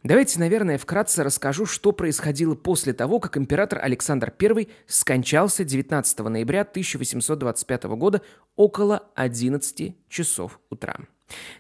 Давайте, 0.03 0.41
наверное, 0.41 0.79
вкратце 0.79 1.23
расскажу, 1.23 1.67
что 1.67 1.93
происходило 1.93 2.55
после 2.55 2.95
того, 2.95 3.21
как 3.21 3.37
император 3.37 3.81
Александр 3.83 4.33
I 4.41 4.69
скончался 4.87 5.65
19 5.65 6.19
ноября 6.21 6.63
1825 6.63 7.85
года 7.85 8.23
около 8.57 9.11
11 9.15 9.97
часов 10.09 10.59
утра. 10.71 11.01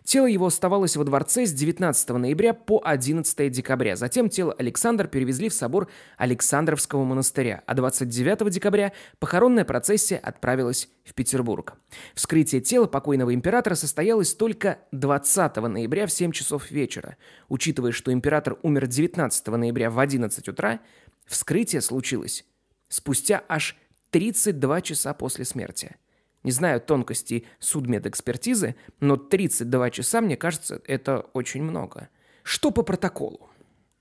Тело 0.04 0.26
его 0.26 0.46
оставалось 0.46 0.96
во 0.96 1.04
дворце 1.04 1.46
с 1.46 1.52
19 1.52 2.08
ноября 2.10 2.54
по 2.54 2.80
11 2.84 3.50
декабря. 3.50 3.96
Затем 3.96 4.28
тело 4.28 4.52
Александра 4.58 5.06
перевезли 5.06 5.48
в 5.48 5.54
собор 5.54 5.88
Александровского 6.16 7.04
монастыря, 7.04 7.62
а 7.66 7.74
29 7.74 8.50
декабря 8.50 8.92
похоронная 9.18 9.64
процессия 9.64 10.18
отправилась 10.18 10.88
в 11.04 11.14
Петербург. 11.14 11.74
Вскрытие 12.14 12.60
тела 12.60 12.86
покойного 12.86 13.34
императора 13.34 13.74
состоялось 13.74 14.34
только 14.34 14.78
20 14.92 15.56
ноября 15.56 16.06
в 16.06 16.12
7 16.12 16.32
часов 16.32 16.70
вечера. 16.70 17.16
Учитывая, 17.48 17.92
что 17.92 18.12
император 18.12 18.58
умер 18.62 18.86
19 18.86 19.46
ноября 19.48 19.90
в 19.90 19.98
11 19.98 20.48
утра, 20.48 20.80
вскрытие 21.26 21.80
случилось 21.80 22.44
спустя 22.88 23.44
аж 23.48 23.76
32 24.10 24.80
часа 24.82 25.14
после 25.14 25.44
смерти– 25.44 25.96
не 26.42 26.50
знаю 26.50 26.80
тонкостей 26.80 27.46
судмедэкспертизы, 27.58 28.76
но 29.00 29.16
32 29.16 29.90
часа, 29.90 30.20
мне 30.20 30.36
кажется, 30.36 30.80
это 30.86 31.20
очень 31.32 31.62
много. 31.62 32.08
Что 32.42 32.70
по 32.70 32.82
протоколу? 32.82 33.48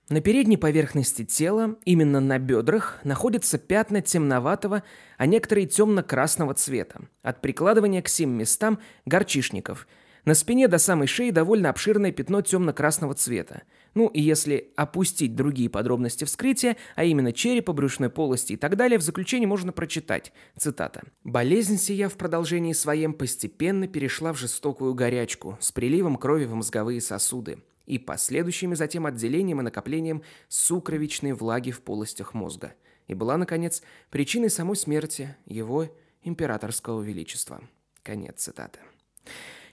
На 0.10 0.22
передней 0.22 0.58
поверхности 0.58 1.24
тела, 1.24 1.78
именно 1.86 2.20
на 2.20 2.40
бедрах, 2.40 3.00
находятся 3.04 3.60
пятна 3.60 4.02
темноватого, 4.02 4.84
а 5.18 5.26
некоторые 5.28 5.68
темно-красного 5.68 6.56
цвета, 6.56 7.02
от 7.22 7.42
прикладывания 7.42 8.02
к 8.02 8.08
сим 8.08 8.32
местам 8.32 8.80
горчишников– 9.06 9.88
на 10.26 10.34
спине 10.34 10.68
до 10.68 10.78
самой 10.78 11.08
шеи 11.08 11.32
довольно 11.32 11.70
обширное 11.70 12.12
пятно 12.12 12.42
темно-красного 12.42 13.14
цвета. 13.14 13.64
Ну 13.96 14.08
и 14.08 14.22
если 14.22 14.72
опустить 14.76 15.36
другие 15.36 15.70
подробности 15.70 16.24
вскрытия, 16.26 16.78
а 16.96 17.04
именно 17.04 17.34
черепа, 17.34 17.74
брюшной 17.74 18.10
полости 18.10 18.54
и 18.54 18.58
так 18.58 18.76
далее, 18.76 19.00
в 19.00 19.02
заключении 19.02 19.46
можно 19.46 19.72
прочитать, 19.72 20.32
цитата. 20.58 21.04
«Болезнь 21.24 21.78
сия 21.78 22.10
в 22.10 22.16
продолжении 22.16 22.74
своем 22.74 23.14
постепенно 23.14 23.88
перешла 23.88 24.34
в 24.34 24.38
жестокую 24.38 24.94
горячку 24.94 25.58
с 25.60 25.72
приливом 25.72 26.18
крови 26.18 26.46
в 26.46 26.54
мозговые 26.54 27.02
сосуды 27.02 27.60
и 27.86 27.98
последующими 27.98 28.76
затем 28.76 29.08
отделением 29.08 29.62
и 29.62 29.64
накоплением 29.64 30.22
сукровичной 30.48 31.34
влаги 31.34 31.72
в 31.72 31.82
полостях 31.82 32.36
мозга, 32.36 32.74
и 33.08 33.16
была, 33.16 33.38
наконец, 33.38 33.82
причиной 34.12 34.52
самой 34.52 34.76
смерти 34.76 35.36
его 35.46 35.88
императорского 36.22 37.02
величества». 37.02 37.64
Конец 38.04 38.44
цитаты. 38.44 38.80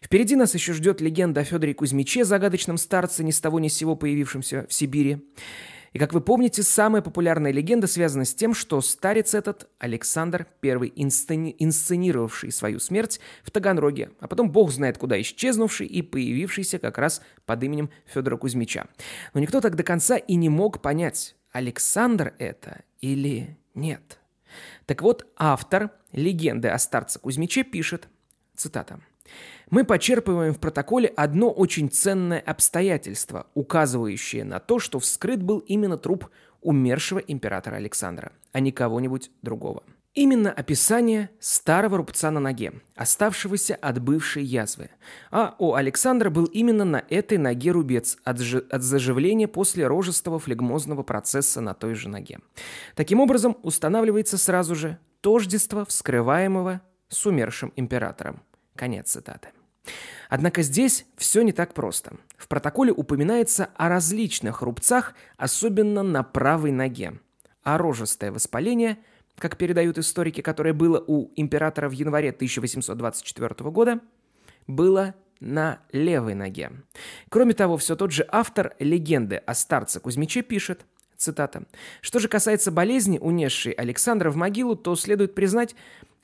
Впереди 0.01 0.37
нас 0.37 0.55
еще 0.55 0.73
ждет 0.73 1.01
легенда 1.01 1.41
о 1.41 1.45
Федоре 1.45 1.75
Кузьмиче, 1.75 2.25
загадочном 2.25 2.77
старце, 2.77 3.25
ни 3.25 3.31
с 3.31 3.41
того 3.41 3.61
ни 3.61 3.69
с 3.69 3.75
сего 3.75 3.97
появившемся 3.97 4.67
в 4.69 4.73
Сибири. 4.73 5.19
И, 5.93 5.99
как 5.99 6.13
вы 6.13 6.21
помните, 6.21 6.63
самая 6.63 7.01
популярная 7.01 7.53
легенда 7.53 7.87
связана 7.87 8.27
с 8.27 8.35
тем, 8.35 8.53
что 8.53 8.83
старец 8.83 9.33
этот 9.33 9.71
Александр 9.79 10.47
I, 10.63 10.93
инсцени... 10.95 11.57
инсценировавший 11.59 12.53
свою 12.53 12.81
смерть 12.81 13.19
в 13.43 13.51
Таганроге, 13.51 14.11
а 14.21 14.29
потом 14.29 14.51
бог 14.51 14.71
знает 14.73 14.99
куда 14.99 15.19
исчезнувший 15.19 15.87
и 15.87 16.03
появившийся 16.03 16.79
как 16.79 16.99
раз 16.99 17.23
под 17.47 17.63
именем 17.63 17.89
Федора 18.05 18.37
Кузьмича. 18.37 18.89
Но 19.33 19.41
никто 19.41 19.63
так 19.63 19.75
до 19.75 19.85
конца 19.85 20.19
и 20.19 20.35
не 20.35 20.51
мог 20.51 20.83
понять, 20.83 21.35
Александр 21.51 22.35
это 22.39 22.83
или 23.01 23.57
нет. 23.75 24.19
Так 24.85 25.01
вот, 25.01 25.27
автор 25.37 25.93
легенды 26.13 26.69
о 26.69 26.79
старце 26.79 27.19
Кузьмиче 27.19 27.65
пишет, 27.65 28.09
цитата, 28.55 29.01
мы 29.71 29.85
почерпываем 29.85 30.55
в 30.55 30.61
протоколе 30.61 31.09
одно 31.17 31.51
очень 31.51 31.91
ценное 31.91 32.41
обстоятельство, 32.41 33.47
указывающее 33.55 34.45
на 34.45 34.61
то, 34.61 34.79
что 34.79 35.01
вскрыт 35.01 35.43
был 35.43 35.59
именно 35.59 35.99
труп 35.99 36.29
умершего 36.61 37.19
императора 37.19 37.77
Александра, 37.77 38.33
а 38.53 38.61
не 38.61 38.71
кого-нибудь 38.71 39.31
другого. 39.43 39.83
Именно 40.15 40.51
описание 40.51 41.29
старого 41.41 41.99
рубца 41.99 42.31
на 42.31 42.41
ноге, 42.41 42.73
оставшегося 42.95 43.75
от 43.75 44.01
бывшей 44.01 44.45
язвы. 44.45 44.89
А 45.31 45.55
у 45.59 45.75
Александра 45.75 46.31
был 46.31 46.47
именно 46.47 46.87
на 46.87 47.05
этой 47.11 47.37
ноге 47.37 47.73
рубец 47.73 48.17
от, 48.25 48.39
ж... 48.39 48.63
от 48.71 48.83
заживления 48.83 49.47
после 49.47 49.87
рожестого 49.87 50.39
флегмозного 50.39 51.03
процесса 51.03 51.61
на 51.61 51.75
той 51.75 51.95
же 51.95 52.09
ноге. 52.09 52.39
Таким 52.95 53.21
образом, 53.21 53.59
устанавливается 53.63 54.39
сразу 54.39 54.75
же 54.75 54.99
тождество 55.21 55.85
вскрываемого 55.85 56.81
с 57.09 57.27
умершим 57.27 57.73
императором. 57.77 58.43
Конец 58.77 59.11
цитаты. 59.11 59.49
Однако 60.29 60.63
здесь 60.63 61.07
все 61.17 61.43
не 61.43 61.53
так 61.53 61.75
просто. 61.75 62.17
В 62.37 62.49
протоколе 62.49 62.93
упоминается 62.93 63.71
о 63.77 63.89
различных 63.89 64.63
рубцах, 64.63 65.15
особенно 65.37 66.03
на 66.03 66.23
правой 66.23 66.73
ноге. 66.73 67.21
А 67.63 67.79
рожестое 67.79 68.33
воспаление, 68.33 68.99
как 69.39 69.57
передают 69.57 69.99
историки, 69.99 70.41
которое 70.41 70.73
было 70.73 71.03
у 71.07 71.31
императора 71.37 71.89
в 71.89 71.93
январе 71.93 72.31
1824 72.31 73.71
года, 73.71 74.01
было 74.67 75.15
на 75.41 75.81
левой 75.93 76.35
ноге. 76.35 76.73
Кроме 77.29 77.55
того, 77.55 77.77
все 77.77 77.95
тот 77.95 78.11
же 78.11 78.27
автор 78.31 78.75
легенды 78.79 79.37
о 79.37 79.55
старце 79.55 80.01
Кузьмиче 80.01 80.43
пишет, 80.43 80.87
цитата, 81.17 81.65
«Что 82.01 82.19
же 82.19 82.29
касается 82.29 82.71
болезни, 82.71 83.19
унесшей 83.19 83.73
Александра 83.73 84.31
в 84.31 84.37
могилу, 84.37 84.77
то 84.77 84.95
следует 84.97 85.35
признать, 85.35 85.75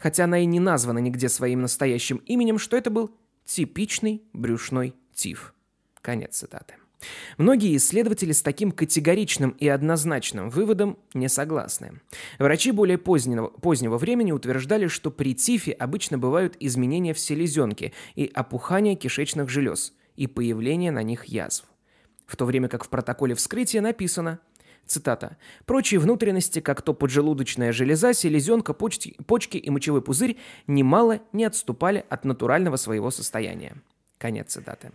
хотя 0.03 0.25
она 0.25 0.41
и 0.41 0.47
не 0.47 0.59
названа 0.59 0.99
нигде 0.99 1.29
своим 1.29 1.61
настоящим 1.61 2.17
именем, 2.27 2.59
что 2.59 2.77
это 2.77 2.91
был 2.91 3.15
типичный 3.45 4.23
брюшной 4.33 4.97
тиф. 5.15 5.55
Конец 6.01 6.39
цитаты. 6.39 6.75
Многие 7.39 7.77
исследователи 7.77 8.33
с 8.33 8.43
таким 8.43 8.73
категоричным 8.73 9.51
и 9.51 9.69
однозначным 9.69 10.51
выводом 10.51 10.99
не 11.15 11.29
согласны. 11.29 12.01
Врачи 12.41 12.73
более 12.73 12.99
позднего, 12.99 13.47
позднего 13.47 13.97
времени 13.97 14.33
утверждали, 14.33 14.89
что 14.89 15.13
при 15.13 15.37
тифе 15.37 15.71
обычно 15.71 16.19
бывают 16.19 16.57
изменения 16.59 17.15
в 17.15 17.21
селезенке 17.21 17.93
и 18.17 18.29
опухание 18.35 18.97
кишечных 18.97 19.49
желез 19.49 19.93
и 20.17 20.27
появление 20.27 20.91
на 20.91 21.05
них 21.05 21.27
язв. 21.27 21.65
В 22.27 22.37
то 22.37 22.45
время 22.45 22.69
как 22.69 22.85
в 22.85 22.89
протоколе 22.89 23.37
вскрытия 23.37 23.81
написано– 23.81 24.41
Цитата. 24.87 25.37
«Прочие 25.65 26.01
внутренности, 26.01 26.61
как 26.61 26.83
то 26.83 26.93
поджелудочная 26.93 27.73
железа, 27.73 28.13
селезенка, 28.13 28.75
почки, 28.75 29.17
почки 29.27 29.57
и 29.57 29.71
мочевой 29.71 30.03
пузырь, 30.03 30.37
немало 30.67 31.21
не 31.33 31.45
отступали 31.45 32.05
от 32.09 32.25
натурального 32.25 32.77
своего 32.77 33.11
состояния». 33.11 33.77
Конец 34.19 34.53
цитаты. 34.53 34.93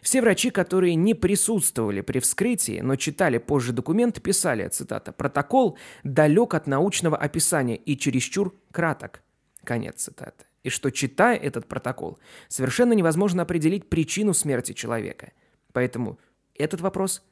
Все 0.00 0.20
врачи, 0.20 0.50
которые 0.50 0.94
не 0.94 1.14
присутствовали 1.14 2.00
при 2.00 2.18
вскрытии, 2.18 2.80
но 2.80 2.96
читали 2.96 3.38
позже 3.38 3.72
документ, 3.72 4.20
писали, 4.20 4.68
цитата, 4.68 5.12
«Протокол 5.12 5.78
далек 6.04 6.54
от 6.54 6.66
научного 6.66 7.16
описания 7.16 7.76
и 7.76 7.96
чересчур 7.96 8.54
краток». 8.72 9.22
Конец 9.64 10.02
цитаты. 10.02 10.44
И 10.62 10.68
что, 10.68 10.90
читая 10.90 11.36
этот 11.36 11.66
протокол, 11.66 12.18
совершенно 12.48 12.92
невозможно 12.92 13.42
определить 13.42 13.88
причину 13.88 14.34
смерти 14.34 14.72
человека. 14.72 15.32
Поэтому 15.72 16.18
этот 16.54 16.80
вопрос 16.80 17.22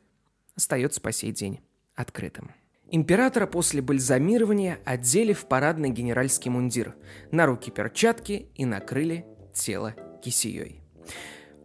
остается 0.57 1.01
по 1.01 1.13
сей 1.13 1.33
день 1.33 1.61
открытым. 2.01 2.53
Императора 2.93 3.47
после 3.47 3.83
бальзамирования 3.83 4.81
одели 4.85 5.33
в 5.33 5.47
парадный 5.47 5.91
генеральский 5.91 6.51
мундир, 6.51 6.97
на 7.31 7.47
руки 7.47 7.71
перчатки 7.71 8.49
и 8.55 8.65
накрыли 8.65 9.27
тело 9.55 9.95
кисеей. 10.23 10.83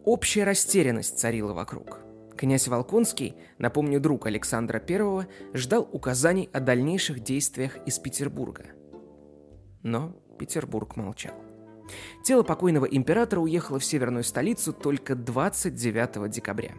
Общая 0.04 0.44
растерянность 0.44 1.18
царила 1.18 1.52
вокруг. 1.52 2.00
Князь 2.36 2.68
Волконский, 2.68 3.34
напомню, 3.58 3.98
друг 3.98 4.26
Александра 4.26 4.80
I, 4.88 5.26
ждал 5.54 5.88
указаний 5.90 6.48
о 6.52 6.60
дальнейших 6.60 7.20
действиях 7.20 7.76
из 7.86 7.98
Петербурга. 7.98 8.66
Но 9.82 10.14
Петербург 10.38 10.96
молчал. 10.96 11.34
Тело 12.24 12.42
покойного 12.42 12.84
императора 12.84 13.40
уехало 13.40 13.78
в 13.78 13.84
северную 13.84 14.22
столицу 14.22 14.72
только 14.72 15.14
29 15.14 16.30
декабря. 16.30 16.72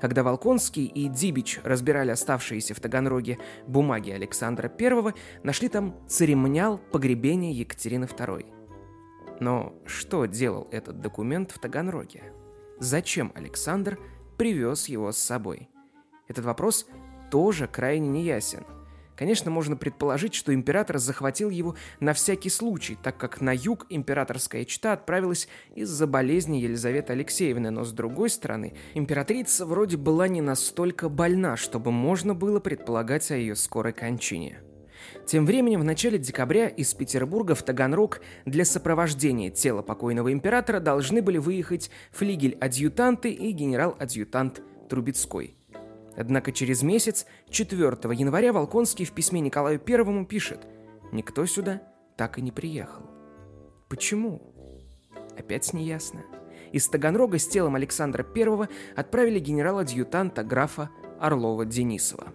Когда 0.00 0.22
Волконский 0.22 0.86
и 0.86 1.08
Дибич 1.08 1.60
разбирали 1.64 2.10
оставшиеся 2.10 2.74
в 2.74 2.80
Таганроге 2.80 3.38
бумаги 3.66 4.10
Александра 4.10 4.72
I, 4.78 5.14
нашли 5.42 5.68
там 5.68 5.94
церемониал 6.08 6.78
погребения 6.78 7.52
Екатерины 7.52 8.04
II. 8.04 8.46
Но 9.40 9.74
что 9.84 10.26
делал 10.26 10.68
этот 10.70 11.00
документ 11.00 11.50
в 11.50 11.58
Таганроге? 11.58 12.32
Зачем 12.78 13.32
Александр 13.34 13.98
привез 14.38 14.88
его 14.88 15.12
с 15.12 15.18
собой? 15.18 15.68
Этот 16.28 16.44
вопрос 16.44 16.86
тоже 17.30 17.66
крайне 17.66 18.08
неясен. 18.08 18.64
Конечно, 19.16 19.50
можно 19.50 19.76
предположить, 19.76 20.34
что 20.34 20.54
император 20.54 20.98
захватил 20.98 21.48
его 21.48 21.74
на 22.00 22.12
всякий 22.12 22.50
случай, 22.50 22.98
так 23.02 23.16
как 23.16 23.40
на 23.40 23.54
юг 23.54 23.86
императорская 23.88 24.64
чета 24.66 24.92
отправилась 24.92 25.48
из-за 25.74 26.06
болезни 26.06 26.58
Елизаветы 26.58 27.14
Алексеевны, 27.14 27.70
но 27.70 27.84
с 27.84 27.92
другой 27.92 28.28
стороны, 28.28 28.74
императрица 28.94 29.64
вроде 29.64 29.96
была 29.96 30.28
не 30.28 30.42
настолько 30.42 31.08
больна, 31.08 31.56
чтобы 31.56 31.92
можно 31.92 32.34
было 32.34 32.60
предполагать 32.60 33.30
о 33.30 33.36
ее 33.36 33.56
скорой 33.56 33.94
кончине. 33.94 34.60
Тем 35.24 35.46
временем 35.46 35.80
в 35.80 35.84
начале 35.84 36.18
декабря 36.18 36.68
из 36.68 36.92
Петербурга 36.92 37.54
в 37.54 37.62
Таганрог 37.62 38.20
для 38.44 38.64
сопровождения 38.64 39.50
тела 39.50 39.82
покойного 39.82 40.32
императора 40.32 40.80
должны 40.80 41.22
были 41.22 41.38
выехать 41.38 41.90
флигель-адъютанты 42.12 43.30
и 43.30 43.52
генерал-адъютант 43.52 44.62
Трубецкой. 44.88 45.55
Однако 46.16 46.50
через 46.50 46.82
месяц, 46.82 47.26
4 47.50 47.98
января, 48.14 48.52
Волконский 48.52 49.04
в 49.04 49.12
письме 49.12 49.40
Николаю 49.40 49.78
Первому 49.78 50.24
пишет 50.24 50.66
«Никто 51.12 51.44
сюда 51.46 51.82
так 52.16 52.38
и 52.38 52.42
не 52.42 52.50
приехал». 52.50 53.02
Почему? 53.88 54.40
Опять 55.38 55.72
неясно. 55.74 56.24
Из 56.72 56.88
Таганрога 56.88 57.38
с 57.38 57.46
телом 57.46 57.76
Александра 57.76 58.26
I 58.34 58.68
отправили 58.96 59.38
генерала-адъютанта 59.38 60.42
графа 60.42 60.90
Орлова-Денисова. 61.20 62.32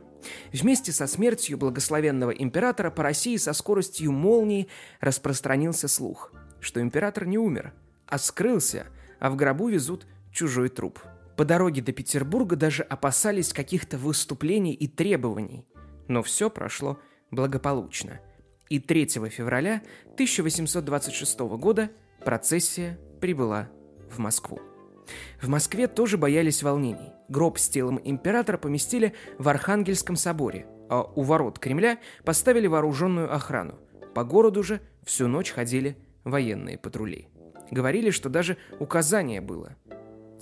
Вместе 0.53 0.91
со 0.91 1.07
смертью 1.07 1.57
благословенного 1.57 2.29
императора 2.29 2.91
по 2.91 3.01
России 3.01 3.37
со 3.37 3.53
скоростью 3.53 4.11
молнии 4.11 4.67
распространился 4.99 5.87
слух, 5.87 6.31
что 6.59 6.79
император 6.79 7.25
не 7.25 7.39
умер, 7.39 7.73
а 8.05 8.19
скрылся, 8.19 8.85
а 9.19 9.31
в 9.31 9.35
гробу 9.35 9.69
везут 9.69 10.05
чужой 10.31 10.69
труп– 10.69 10.99
по 11.41 11.45
дороге 11.45 11.81
до 11.81 11.91
Петербурга 11.91 12.55
даже 12.55 12.83
опасались 12.83 13.51
каких-то 13.51 13.97
выступлений 13.97 14.75
и 14.75 14.87
требований. 14.87 15.65
Но 16.07 16.21
все 16.21 16.51
прошло 16.51 16.99
благополучно. 17.31 18.19
И 18.69 18.77
3 18.77 19.07
февраля 19.31 19.81
1826 20.13 21.39
года 21.39 21.89
процессия 22.23 22.99
прибыла 23.19 23.69
в 24.11 24.19
Москву. 24.19 24.59
В 25.41 25.47
Москве 25.47 25.87
тоже 25.87 26.19
боялись 26.19 26.61
волнений. 26.61 27.11
Гроб 27.27 27.57
с 27.57 27.67
телом 27.69 27.99
императора 28.03 28.59
поместили 28.59 29.15
в 29.39 29.49
Архангельском 29.49 30.17
соборе, 30.17 30.67
а 30.91 31.01
у 31.01 31.23
ворот 31.23 31.57
Кремля 31.57 31.97
поставили 32.23 32.67
вооруженную 32.67 33.33
охрану. 33.33 33.79
По 34.13 34.23
городу 34.23 34.61
же 34.61 34.79
всю 35.03 35.27
ночь 35.27 35.49
ходили 35.49 35.97
военные 36.23 36.77
патрули. 36.77 37.29
Говорили, 37.71 38.11
что 38.11 38.29
даже 38.29 38.57
указание 38.79 39.41
было 39.41 39.75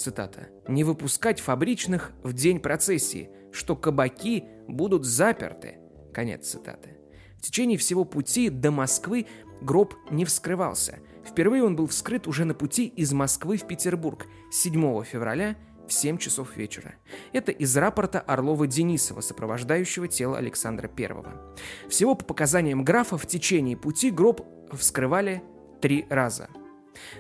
цитата, 0.02 0.50
«не 0.68 0.84
выпускать 0.84 1.40
фабричных 1.40 2.12
в 2.24 2.34
день 2.34 2.60
процессии, 2.60 3.30
что 3.52 3.76
кабаки 3.76 4.46
будут 4.68 5.06
заперты». 5.06 5.80
Конец 6.14 6.48
цитаты. 6.48 6.98
В 7.38 7.42
течение 7.42 7.78
всего 7.78 8.04
пути 8.04 8.50
до 8.50 8.72
Москвы 8.72 9.26
гроб 9.62 9.94
не 10.12 10.26
вскрывался. 10.26 11.00
Впервые 11.26 11.64
он 11.64 11.76
был 11.76 11.88
вскрыт 11.88 12.28
уже 12.28 12.46
на 12.46 12.54
пути 12.54 12.86
из 12.88 13.14
Москвы 13.14 13.58
в 13.58 13.68
Петербург 13.68 14.26
7 14.52 15.04
февраля 15.04 15.56
в 15.88 15.94
7 15.94 16.18
часов 16.18 16.58
вечера. 16.58 16.96
Это 17.34 17.52
из 17.52 17.76
рапорта 17.78 18.24
Орлова-Денисова, 18.28 19.22
сопровождающего 19.22 20.08
тело 20.08 20.38
Александра 20.38 20.90
I. 20.98 21.90
Всего 21.90 22.16
по 22.16 22.26
показаниям 22.26 22.84
графа 22.84 23.18
в 23.18 23.26
течение 23.26 23.78
пути 23.78 24.12
гроб 24.12 24.42
вскрывали 24.74 25.42
три 25.82 26.06
раза– 26.10 26.50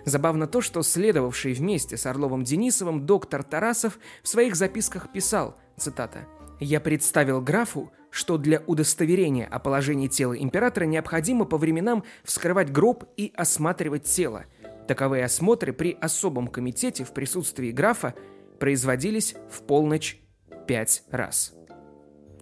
Забавно 0.05 0.47
то, 0.47 0.61
что 0.61 0.81
следовавший 0.81 1.53
вместе 1.53 1.97
с 1.97 2.05
Орловым 2.05 2.43
Денисовым 2.43 3.05
доктор 3.05 3.43
Тарасов 3.43 3.99
в 4.23 4.27
своих 4.27 4.55
записках 4.55 5.11
писал, 5.11 5.57
цитата, 5.77 6.27
«Я 6.59 6.79
представил 6.79 7.41
графу, 7.41 7.91
что 8.11 8.37
для 8.37 8.61
удостоверения 8.65 9.45
о 9.45 9.59
положении 9.59 10.07
тела 10.07 10.33
императора 10.33 10.85
необходимо 10.85 11.45
по 11.45 11.57
временам 11.57 12.03
вскрывать 12.23 12.71
гроб 12.71 13.05
и 13.17 13.31
осматривать 13.35 14.03
тело. 14.03 14.45
Таковые 14.87 15.25
осмотры 15.25 15.73
при 15.73 15.97
особом 16.01 16.47
комитете 16.47 17.03
в 17.03 17.13
присутствии 17.13 17.71
графа 17.71 18.15
производились 18.59 19.35
в 19.49 19.61
полночь 19.61 20.19
пять 20.67 21.03
раз». 21.11 21.53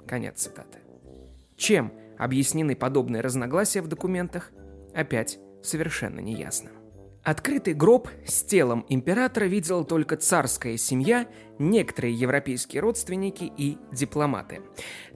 Конец 0.07 0.39
цитаты. 0.43 0.79
Чем 1.57 1.91
объяснены 2.17 2.75
подобные 2.75 3.21
разногласия 3.21 3.81
в 3.81 3.87
документах, 3.87 4.51
опять 4.93 5.37
совершенно 5.61 6.19
неясно. 6.19 6.71
Открытый 7.27 7.73
гроб 7.73 8.07
с 8.25 8.41
телом 8.41 8.85
императора 8.87 9.47
видела 9.47 9.83
только 9.83 10.15
царская 10.15 10.77
семья, 10.77 11.27
некоторые 11.59 12.13
европейские 12.13 12.81
родственники 12.81 13.51
и 13.57 13.77
дипломаты. 13.91 14.61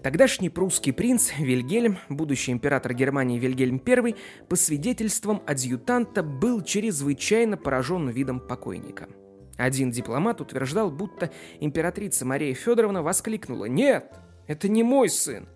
Тогдашний 0.03 0.49
прусский 0.49 0.91
принц 0.91 1.31
Вильгельм, 1.39 1.99
будущий 2.09 2.51
император 2.51 2.95
Германии 2.95 3.39
Вильгельм 3.39 3.81
I, 3.87 4.15
по 4.49 4.57
свидетельствам 4.57 5.41
адъютанта 5.47 6.21
был 6.21 6.61
чрезвычайно 6.61 7.55
поражен 7.55 8.09
видом 8.09 8.41
покойника. 8.41 9.07
Один 9.55 9.89
дипломат 9.89 10.41
утверждал, 10.41 10.91
будто 10.91 11.31
императрица 11.61 12.25
Мария 12.25 12.53
Федоровна 12.53 13.03
воскликнула 13.03 13.65
«Нет, 13.69 14.19
это 14.47 14.67
не 14.67 14.83
мой 14.83 15.07
сын!» 15.07 15.47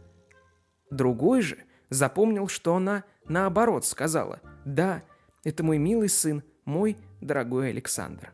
Другой 0.89 1.41
же 1.41 1.57
запомнил, 1.89 2.47
что 2.47 2.75
она 2.75 3.03
наоборот 3.27 3.85
сказала 3.85 4.39
«Да, 4.63 5.03
это 5.45 5.63
мой 5.63 5.77
милый 5.77 6.09
сын, 6.09 6.43
мой 6.65 6.97
дорогой 7.21 7.69
Александр. 7.69 8.33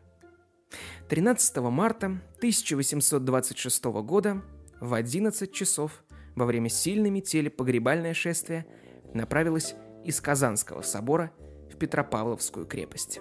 13 1.08 1.58
марта 1.58 2.06
1826 2.38 3.84
года 3.84 4.42
в 4.80 4.94
11 4.94 5.52
часов 5.52 6.02
во 6.34 6.46
время 6.46 6.70
сильной 6.70 7.10
метели 7.10 7.50
погребальное 7.50 8.14
шествие 8.14 8.66
направилось 9.12 9.74
из 10.04 10.20
Казанского 10.20 10.80
собора 10.80 11.30
в 11.70 11.76
Петропавловскую 11.76 12.66
крепость. 12.66 13.20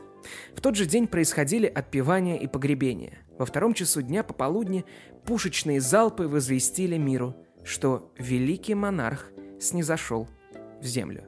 В 0.56 0.62
тот 0.62 0.76
же 0.76 0.86
день 0.86 1.08
происходили 1.08 1.68
отпевания 1.68 2.38
и 2.38 2.48
погребения. 2.48 3.20
Во 3.38 3.46
втором 3.46 3.74
часу 3.74 4.02
дня 4.02 4.24
пополудни 4.24 4.86
пушечные 5.26 5.82
залпы 5.82 6.28
возвестили 6.28 6.96
миру, 6.96 7.36
что 7.66 8.14
великий 8.18 8.76
монарх 8.76 9.32
снизошел 9.60 10.30
в 10.80 10.86
землю 10.86 11.26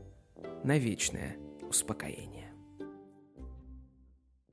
на 0.64 0.78
вечное 0.78 1.36
успокоение. 1.62 2.43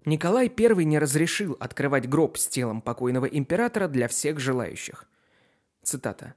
Николай 0.07 0.51
I 0.57 0.85
не 0.85 0.99
разрешил 0.99 1.57
открывать 1.61 2.09
гроб 2.09 2.39
с 2.39 2.49
телом 2.49 2.81
покойного 2.81 3.27
императора 3.27 3.87
для 3.87 4.09
всех 4.09 4.41
желающих. 4.41 5.07
Цитата. 5.83 6.35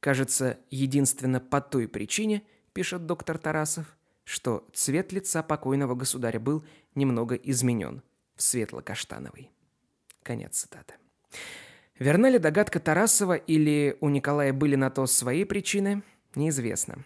«Кажется, 0.00 0.58
единственно 0.70 1.40
по 1.40 1.60
той 1.60 1.88
причине,— 1.88 2.42
пишет 2.74 3.06
доктор 3.06 3.38
Тарасов,— 3.38 3.96
что 4.24 4.68
цвет 4.74 5.12
лица 5.12 5.42
покойного 5.42 5.94
государя 5.94 6.38
был 6.38 6.64
немного 6.94 7.34
изменен 7.36 8.02
в 8.36 8.42
светло-каштановый». 8.42 9.50
Конец 10.22 10.58
цитаты. 10.58 10.94
Верна 11.98 12.28
ли 12.28 12.38
догадка 12.38 12.78
Тарасова 12.78 13.34
или 13.34 13.96
у 14.00 14.10
Николая 14.10 14.52
были 14.52 14.76
на 14.76 14.90
то 14.90 15.06
свои 15.06 15.44
причины, 15.44 16.02
неизвестно. 16.34 17.04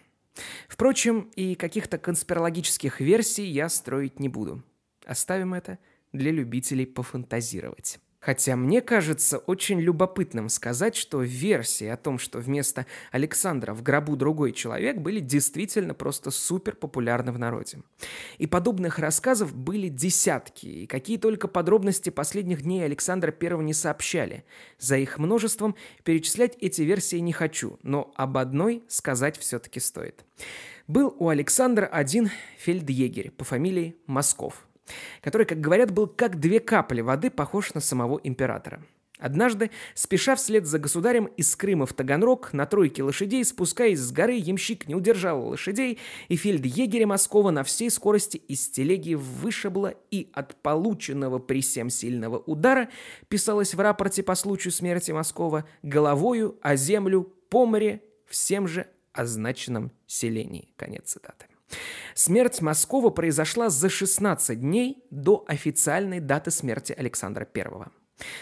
Впрочем, 0.67 1.31
и 1.35 1.55
каких-то 1.55 1.97
конспирологических 1.97 2.99
версий 2.99 3.45
я 3.45 3.69
строить 3.69 4.19
не 4.19 4.27
буду. 4.27 4.61
Оставим 5.05 5.53
это– 5.53 5.79
для 6.13 6.31
любителей 6.31 6.85
пофантазировать. 6.85 7.99
Хотя 8.21 8.55
мне 8.55 8.81
кажется 8.81 9.39
очень 9.39 9.81
любопытным 9.81 10.47
сказать, 10.47 10.95
что 10.95 11.23
версии 11.23 11.87
о 11.87 11.97
том, 11.97 12.19
что 12.19 12.37
вместо 12.37 12.85
Александра 13.11 13.73
в 13.73 13.81
гробу 13.81 14.15
другой 14.15 14.51
человек, 14.51 14.97
были 14.97 15.19
действительно 15.19 15.95
просто 15.95 16.29
супер 16.29 16.75
популярны 16.75 17.31
в 17.31 17.39
народе. 17.39 17.79
И 18.37 18.45
подобных 18.45 18.99
рассказов 18.99 19.55
были 19.55 19.87
десятки, 19.87 20.67
и 20.67 20.85
какие 20.85 21.17
только 21.17 21.47
подробности 21.47 22.11
последних 22.11 22.61
дней 22.61 22.85
Александра 22.85 23.35
I 23.41 23.63
не 23.63 23.73
сообщали. 23.73 24.45
За 24.77 24.97
их 24.97 25.17
множеством 25.17 25.75
перечислять 26.03 26.55
эти 26.61 26.83
версии 26.83 27.17
не 27.17 27.33
хочу, 27.33 27.79
но 27.81 28.11
об 28.15 28.37
одной 28.37 28.83
сказать 28.87 29.39
все-таки 29.39 29.79
стоит. 29.79 30.23
Был 30.87 31.15
у 31.17 31.29
Александра 31.29 31.87
один 31.87 32.29
фельдъегерь 32.59 33.31
по 33.31 33.45
фамилии 33.45 33.95
Москов– 34.05 34.67
который, 35.21 35.45
как 35.45 35.59
говорят, 35.59 35.91
был 35.91 36.07
как 36.07 36.39
две 36.39 36.59
капли 36.59 37.01
воды 37.01 37.29
похож 37.29 37.73
на 37.73 37.81
самого 37.81 38.19
императора. 38.23 38.81
Однажды, 39.21 39.69
спеша 39.93 40.35
вслед 40.35 40.65
за 40.65 40.79
государем 40.79 41.25
из 41.25 41.55
Крыма 41.55 41.85
в 41.85 41.93
Таганрог, 41.93 42.53
на 42.53 42.65
тройке 42.65 43.03
лошадей, 43.03 43.45
спускаясь 43.45 43.99
с 43.99 44.11
горы, 44.11 44.33
ямщик 44.33 44.87
не 44.87 44.95
удержал 44.95 45.47
лошадей, 45.47 45.99
и 46.27 46.35
фельдъегеря 46.35 47.05
Москова 47.05 47.51
на 47.51 47.63
всей 47.63 47.91
скорости 47.91 48.37
из 48.37 48.67
телеги 48.67 49.13
вышибло, 49.13 49.93
и 50.09 50.31
от 50.33 50.55
полученного 50.63 51.37
при 51.37 51.61
всем 51.61 51.91
сильного 51.91 52.39
удара, 52.39 52.89
писалось 53.27 53.75
в 53.75 53.79
рапорте 53.79 54.23
по 54.23 54.33
случаю 54.33 54.71
смерти 54.71 55.11
Москова, 55.11 55.65
головою 55.83 56.57
о 56.63 56.75
землю 56.75 57.31
по 57.49 57.67
море 57.67 58.01
всем 58.25 58.67
же 58.67 58.87
означенном 59.13 59.91
селении. 60.07 60.73
Конец 60.77 61.11
цитаты. 61.11 61.50
Смерть 62.13 62.61
Москова 62.61 63.09
произошла 63.09 63.69
за 63.69 63.89
16 63.89 64.59
дней 64.59 65.03
до 65.09 65.43
официальной 65.47 66.19
даты 66.19 66.51
смерти 66.51 66.93
Александра 66.97 67.47
I. 67.55 67.91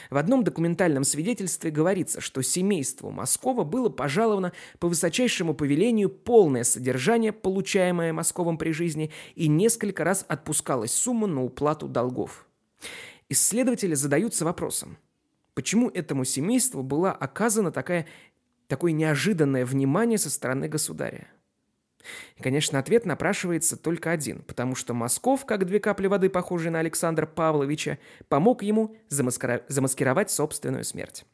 В 0.09 0.17
одном 0.17 0.43
документальном 0.43 1.03
свидетельстве 1.03 1.71
говорится, 1.71 2.21
что 2.21 2.41
семейству 2.41 3.11
Москова 3.11 3.63
было 3.63 3.89
пожаловано 3.89 4.53
по 4.79 4.87
высочайшему 4.87 5.53
повелению 5.53 6.09
полное 6.09 6.63
содержание, 6.63 7.31
получаемое 7.31 8.13
Московым 8.13 8.57
при 8.57 8.71
жизни, 8.71 9.11
и 9.35 9.47
несколько 9.47 10.03
раз 10.03 10.25
отпускалась 10.27 10.91
сумма 10.91 11.27
на 11.27 11.43
уплату 11.43 11.87
долгов. 11.87 12.47
Исследователи 13.29 13.93
задаются 13.93 14.43
вопросом, 14.43 14.97
почему 15.53 15.89
этому 15.89 16.25
семейству 16.25 16.81
была 16.81 17.11
оказана 17.11 17.71
такая, 17.71 18.07
такое 18.67 18.91
неожиданное 18.91 19.65
внимание 19.65 20.17
со 20.17 20.29
стороны 20.29 20.67
государя? 20.67 21.27
И, 22.37 22.41
конечно, 22.41 22.79
ответ 22.79 23.05
напрашивается 23.05 23.77
только 23.77 24.11
один, 24.11 24.41
потому 24.43 24.75
что 24.75 24.93
Москов, 24.93 25.45
как 25.45 25.65
две 25.65 25.79
капли 25.79 26.07
воды, 26.07 26.29
похожие 26.29 26.71
на 26.71 26.79
Александра 26.79 27.25
Павловича, 27.25 27.97
помог 28.27 28.63
ему 28.63 28.95
замаскира... 29.09 29.63
замаскировать 29.67 30.31
собственную 30.31 30.83
смерть. 30.83 31.25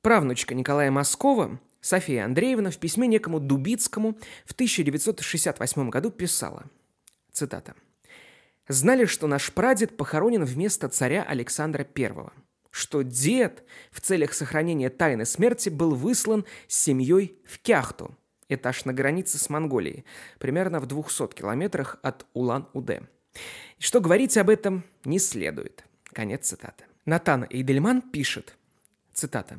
Правнучка 0.00 0.54
Николая 0.54 0.90
Москова, 0.90 1.60
София 1.80 2.24
Андреевна, 2.24 2.70
в 2.70 2.78
письме 2.78 3.06
некому 3.06 3.40
Дубицкому 3.40 4.16
в 4.44 4.52
1968 4.52 5.90
году 5.90 6.10
писала, 6.10 6.64
цитата, 7.32 7.74
«Знали, 8.68 9.06
что 9.06 9.26
наш 9.26 9.52
прадед 9.52 9.96
похоронен 9.96 10.44
вместо 10.44 10.88
царя 10.88 11.24
Александра 11.24 11.86
I, 11.96 12.12
что 12.70 13.02
дед 13.02 13.64
в 13.90 14.00
целях 14.00 14.32
сохранения 14.32 14.88
тайны 14.88 15.26
смерти 15.26 15.68
был 15.68 15.94
выслан 15.94 16.44
с 16.68 16.78
семьей 16.78 17.36
в 17.44 17.58
Кяхту– 17.58 18.16
этаж 18.48 18.84
на 18.84 18.92
границе 18.92 19.38
с 19.38 19.48
Монголией, 19.50 20.04
примерно 20.38 20.80
в 20.80 20.86
200 20.86 21.34
километрах 21.34 21.98
от 22.02 22.26
Улан-Удэ. 22.34 23.02
И 23.78 23.82
что 23.82 24.00
говорить 24.00 24.36
об 24.36 24.50
этом 24.50 24.84
не 25.04 25.18
следует. 25.18 25.84
Конец 26.12 26.48
цитаты. 26.48 26.84
Натан 27.04 27.46
Эйдельман 27.50 28.02
пишет, 28.02 28.56
цитата, 29.12 29.58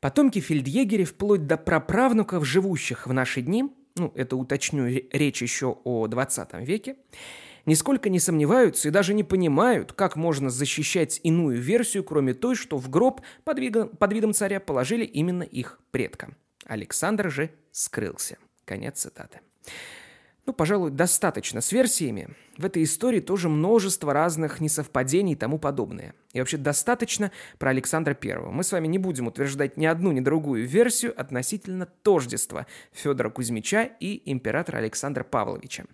«Потомки 0.00 0.40
фельдъегерей 0.40 1.04
вплоть 1.04 1.46
до 1.46 1.56
праправнуков, 1.56 2.44
живущих 2.44 3.06
в 3.06 3.12
наши 3.12 3.42
дни, 3.42 3.72
ну, 3.96 4.12
это 4.14 4.36
уточню, 4.36 4.86
речь 5.12 5.42
еще 5.42 5.78
о 5.84 6.06
20 6.08 6.54
веке, 6.66 6.96
нисколько 7.66 8.10
не 8.10 8.18
сомневаются 8.18 8.88
и 8.88 8.90
даже 8.90 9.14
не 9.14 9.24
понимают, 9.24 9.92
как 9.92 10.16
можно 10.16 10.50
защищать 10.50 11.20
иную 11.22 11.60
версию, 11.60 12.04
кроме 12.04 12.34
той, 12.34 12.56
что 12.56 12.76
в 12.76 12.90
гроб 12.90 13.20
под 13.44 13.58
видом, 13.58 13.88
под 13.88 14.12
видом 14.12 14.32
царя 14.32 14.60
положили 14.60 15.04
именно 15.04 15.42
их 15.42 15.80
предка. 15.90 16.36
Александр 16.66 17.30
же 17.30 17.50
скрылся. 17.70 18.38
Конец 18.64 19.00
цитаты. 19.00 19.40
Ну, 20.46 20.52
пожалуй, 20.52 20.90
достаточно 20.90 21.62
с 21.62 21.72
версиями. 21.72 22.28
В 22.58 22.66
этой 22.66 22.82
истории 22.82 23.20
тоже 23.20 23.48
множество 23.48 24.12
разных 24.12 24.60
несовпадений 24.60 25.32
и 25.32 25.36
тому 25.36 25.58
подобное. 25.58 26.14
И 26.34 26.38
вообще 26.38 26.58
достаточно 26.58 27.32
про 27.58 27.70
Александра 27.70 28.12
Первого. 28.12 28.50
Мы 28.50 28.62
с 28.62 28.70
вами 28.70 28.86
не 28.86 28.98
будем 28.98 29.26
утверждать 29.26 29.78
ни 29.78 29.86
одну, 29.86 30.12
ни 30.12 30.20
другую 30.20 30.66
версию 30.68 31.18
относительно 31.18 31.86
тождества 31.86 32.66
Федора 32.92 33.30
Кузьмича 33.30 33.84
и 33.84 34.30
императора 34.30 34.78
Александра 34.78 35.24
Павловича. 35.24 35.86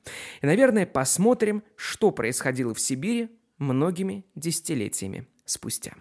И, 0.42 0.46
наверное, 0.46 0.85
посмотрим, 0.85 1.62
что 1.76 2.11
происходило 2.11 2.74
в 2.74 2.80
Сибири 2.80 3.30
многими 3.59 4.24
десятилетиями 4.35 5.28
спустя. 5.44 5.92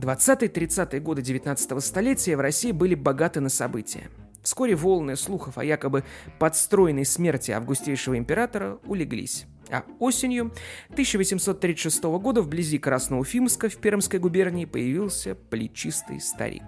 20-30-е 0.00 1.00
годы 1.00 1.22
19 1.22 1.84
столетия 1.84 2.36
в 2.36 2.40
России 2.40 2.72
были 2.72 2.94
богаты 2.94 3.40
на 3.40 3.48
события. 3.48 4.10
Вскоре 4.42 4.74
волны 4.74 5.16
слухов 5.16 5.58
о 5.58 5.64
якобы 5.64 6.04
подстроенной 6.38 7.04
смерти 7.04 7.50
августейшего 7.50 8.16
императора 8.16 8.78
улеглись. 8.86 9.46
А 9.70 9.84
осенью 9.98 10.52
1836 10.88 12.02
года 12.02 12.42
вблизи 12.42 12.78
Красноуфимска 12.78 13.68
в 13.68 13.76
Пермской 13.76 14.18
губернии 14.18 14.64
появился 14.64 15.34
плечистый 15.34 16.20
старик. 16.20 16.62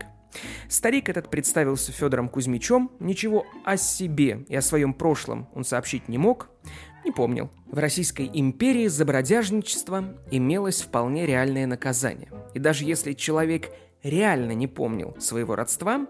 Старик 0.69 1.09
этот 1.09 1.31
представился 1.31 1.93
Федором 1.93 2.29
Кузьмичем, 2.29 2.91
ничего 3.01 3.47
о 3.65 3.77
себе 3.77 4.45
и 4.49 4.57
о 4.57 4.63
своем 4.63 4.95
прошлом 4.95 5.49
он 5.55 5.65
сообщить 5.65 6.09
не 6.09 6.19
мог, 6.19 6.49
не 7.05 7.13
помнил. 7.13 7.51
В 7.67 7.79
Российской 7.79 8.31
империи 8.33 8.87
за 8.87 9.05
бродяжничество 9.05 10.17
имелось 10.31 10.83
вполне 10.83 11.27
реальное 11.27 11.67
наказание. 11.67 12.31
И 12.55 12.59
даже 12.59 12.85
если 12.85 13.13
человек 13.13 13.71
реально 14.03 14.53
не 14.53 14.67
помнил 14.67 15.17
своего 15.19 15.55
родства, 15.57 16.07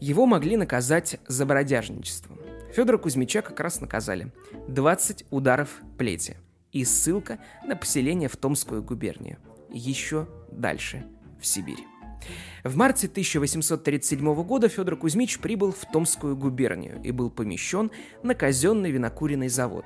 его 0.00 0.26
могли 0.26 0.56
наказать 0.56 1.18
за 1.26 1.46
бродяжничество. 1.46 2.36
Федора 2.72 2.98
Кузьмича 2.98 3.42
как 3.42 3.60
раз 3.60 3.80
наказали. 3.80 4.32
20 4.68 5.26
ударов 5.30 5.68
плети 5.98 6.36
и 6.72 6.84
ссылка 6.84 7.38
на 7.66 7.76
поселение 7.76 8.28
в 8.28 8.36
Томскую 8.36 8.82
губернию. 8.82 9.38
Еще 9.70 10.26
дальше, 10.50 11.04
в 11.40 11.46
Сибирь. 11.46 11.84
В 12.64 12.76
марте 12.76 13.08
1837 13.08 14.44
года 14.44 14.68
Федор 14.68 14.96
Кузьмич 14.96 15.40
прибыл 15.40 15.72
в 15.72 15.84
Томскую 15.92 16.36
губернию 16.36 17.00
и 17.02 17.10
был 17.10 17.28
помещен 17.28 17.90
на 18.22 18.36
казенный 18.36 18.92
винокуренный 18.92 19.48
завод. 19.48 19.84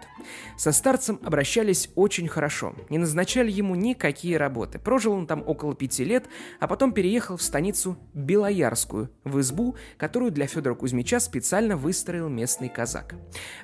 Со 0.58 0.72
старцем 0.72 1.18
обращались 1.24 1.88
очень 1.94 2.28
хорошо, 2.28 2.74
не 2.90 2.98
назначали 2.98 3.50
ему 3.50 3.74
никакие 3.76 4.36
работы. 4.36 4.78
Прожил 4.78 5.14
он 5.14 5.26
там 5.26 5.42
около 5.46 5.74
пяти 5.74 6.04
лет, 6.04 6.26
а 6.60 6.68
потом 6.68 6.92
переехал 6.92 7.38
в 7.38 7.42
станицу 7.42 7.96
Белоярскую, 8.12 9.10
в 9.24 9.40
избу, 9.40 9.76
которую 9.96 10.30
для 10.30 10.46
Федора 10.46 10.74
Кузьмича 10.74 11.18
специально 11.18 11.78
выстроил 11.78 12.28
местный 12.28 12.68
казак. 12.68 13.14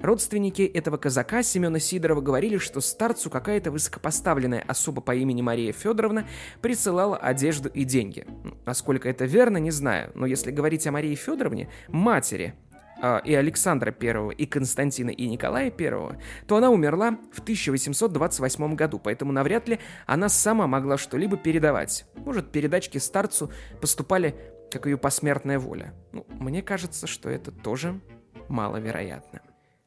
Родственники 0.00 0.62
этого 0.62 0.96
казака 0.96 1.42
Семена 1.42 1.80
Сидорова 1.80 2.22
говорили, 2.22 2.56
что 2.56 2.80
старцу 2.80 3.28
какая-то 3.28 3.72
высокопоставленная 3.72 4.64
особа 4.66 5.02
по 5.02 5.14
имени 5.14 5.42
Мария 5.42 5.74
Федоровна 5.74 6.26
присылала 6.62 7.18
одежду 7.18 7.68
и 7.68 7.84
деньги. 7.84 8.26
Насколько 8.64 9.01
Насколько 9.02 9.24
это 9.24 9.24
верно, 9.24 9.56
не 9.56 9.72
знаю, 9.72 10.12
но 10.14 10.26
если 10.26 10.52
говорить 10.52 10.86
о 10.86 10.92
Марии 10.92 11.16
Федоровне, 11.16 11.68
матери 11.88 12.54
э, 13.02 13.20
и 13.24 13.34
Александра 13.34 13.92
I, 14.00 14.32
и 14.34 14.46
Константина, 14.46 15.10
и 15.10 15.28
Николая 15.28 15.72
I, 15.76 16.18
то 16.46 16.56
она 16.56 16.70
умерла 16.70 17.18
в 17.32 17.40
1828 17.40 18.76
году, 18.76 19.00
поэтому 19.00 19.32
навряд 19.32 19.66
ли 19.66 19.80
она 20.06 20.28
сама 20.28 20.68
могла 20.68 20.98
что-либо 20.98 21.36
передавать. 21.36 22.04
Может, 22.14 22.52
передачки 22.52 22.98
старцу 22.98 23.50
поступали 23.80 24.36
как 24.70 24.86
ее 24.86 24.96
посмертная 24.96 25.58
воля. 25.58 25.94
Ну, 26.12 26.24
мне 26.38 26.62
кажется, 26.62 27.08
что 27.08 27.28
это 27.28 27.50
тоже 27.50 28.00
маловероятно. 28.48 29.40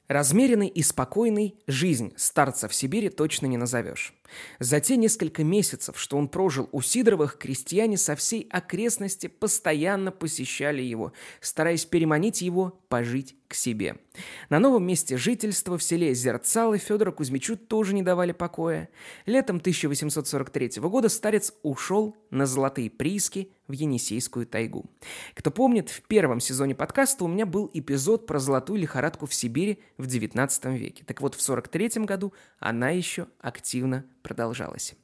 Размеренной 0.09 0.67
и 0.67 0.83
спокойной 0.83 1.55
жизнь 1.67 2.13
старца 2.17 2.67
в 2.67 2.75
Сибири 2.75 3.09
точно 3.09 3.45
не 3.45 3.57
назовешь. 3.57 4.13
За 4.59 4.79
те 4.79 4.97
несколько 4.97 5.43
месяцев, 5.43 5.99
что 5.99 6.17
он 6.17 6.27
прожил 6.27 6.69
у 6.71 6.81
Сидоровых, 6.81 7.37
крестьяне 7.37 7.97
со 7.97 8.15
всей 8.15 8.47
окрестности 8.49 9.27
постоянно 9.27 10.11
посещали 10.11 10.81
его, 10.81 11.13
стараясь 11.41 11.85
переманить 11.85 12.41
его 12.41 12.79
пожить 12.89 13.35
к 13.47 13.53
себе. 13.53 13.97
На 14.49 14.59
новом 14.59 14.85
месте 14.85 15.17
жительства 15.17 15.77
в 15.77 15.83
селе 15.83 16.13
Зерцалы 16.13 16.77
Федора 16.77 17.11
Кузьмичу 17.11 17.57
тоже 17.57 17.93
не 17.93 18.01
давали 18.01 18.31
покоя. 18.31 18.89
Летом 19.25 19.57
1843 19.57 20.81
года 20.81 21.09
старец 21.09 21.53
ушел 21.61 22.15
на 22.31 22.45
золотые 22.45 22.89
прииски 22.89 23.51
в 23.67 23.73
Енисейскую 23.73 24.47
тайгу. 24.47 24.85
Кто 25.33 25.51
помнит, 25.51 25.89
в 25.89 26.01
первом 26.03 26.39
сезоне 26.39 26.75
подкаста 26.75 27.25
у 27.25 27.27
меня 27.27 27.45
был 27.45 27.69
эпизод 27.73 28.25
про 28.25 28.39
золотую 28.39 28.79
лихорадку 28.79 29.25
в 29.25 29.33
Сибири 29.33 29.79
в 29.97 30.07
19 30.07 30.65
веке. 30.65 31.03
Так 31.05 31.21
вот, 31.21 31.35
в 31.35 31.41
43 31.41 32.05
году 32.05 32.33
она 32.59 32.89
еще 32.89 33.27
активно 33.39 34.05
продолжалась. 34.25 34.95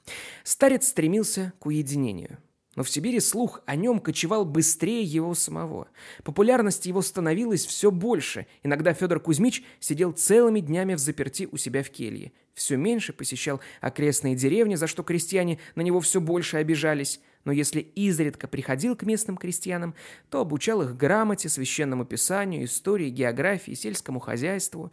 Старец 0.43 0.88
стремился 0.88 1.53
к 1.59 1.67
уединению. 1.67 2.39
Но 2.76 2.84
в 2.84 2.89
Сибири 2.89 3.19
слух 3.19 3.61
о 3.67 3.76
нем 3.76 3.99
кочевал 3.99 4.45
быстрее 4.45 5.03
его 5.03 5.36
самого. 5.36 5.89
Популярность 6.24 6.88
его 6.88 7.03
становилась 7.03 7.65
все 7.65 7.91
больше. 7.91 8.47
Иногда 8.63 8.93
Федор 8.93 9.19
Кузьмич 9.19 9.63
сидел 9.80 10.11
целыми 10.11 10.59
днями 10.59 10.95
в 10.95 10.99
заперти 10.99 11.47
у 11.51 11.57
себя 11.57 11.84
в 11.84 11.91
келье. 11.91 12.32
Все 12.55 12.78
меньше 12.78 13.13
посещал 13.13 13.59
окрестные 13.80 14.36
деревни, 14.36 14.74
за 14.74 14.88
что 14.88 15.03
крестьяне 15.03 15.59
на 15.76 15.82
него 15.82 15.99
все 15.99 16.19
больше 16.19 16.57
обижались. 16.57 17.19
Но 17.45 17.51
если 17.51 17.82
изредка 17.82 18.47
приходил 18.47 18.95
к 18.95 19.03
местным 19.03 19.38
крестьянам, 19.38 19.93
то 20.32 20.39
обучал 20.39 20.82
их 20.82 20.97
грамоте, 20.97 21.47
священному 21.47 22.05
писанию, 22.05 22.65
истории, 22.65 23.09
географии, 23.09 23.74
сельскому 23.74 24.19
хозяйству. 24.19 24.91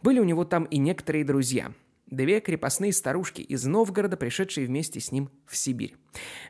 Были 0.00 0.20
у 0.20 0.24
него 0.24 0.46
там 0.46 0.64
и 0.64 0.78
некоторые 0.78 1.24
друзья– 1.24 1.72
две 2.06 2.40
крепостные 2.40 2.92
старушки 2.92 3.40
из 3.40 3.64
Новгорода, 3.64 4.16
пришедшие 4.16 4.66
вместе 4.66 5.00
с 5.00 5.12
ним 5.12 5.30
в 5.46 5.56
Сибирь. 5.56 5.96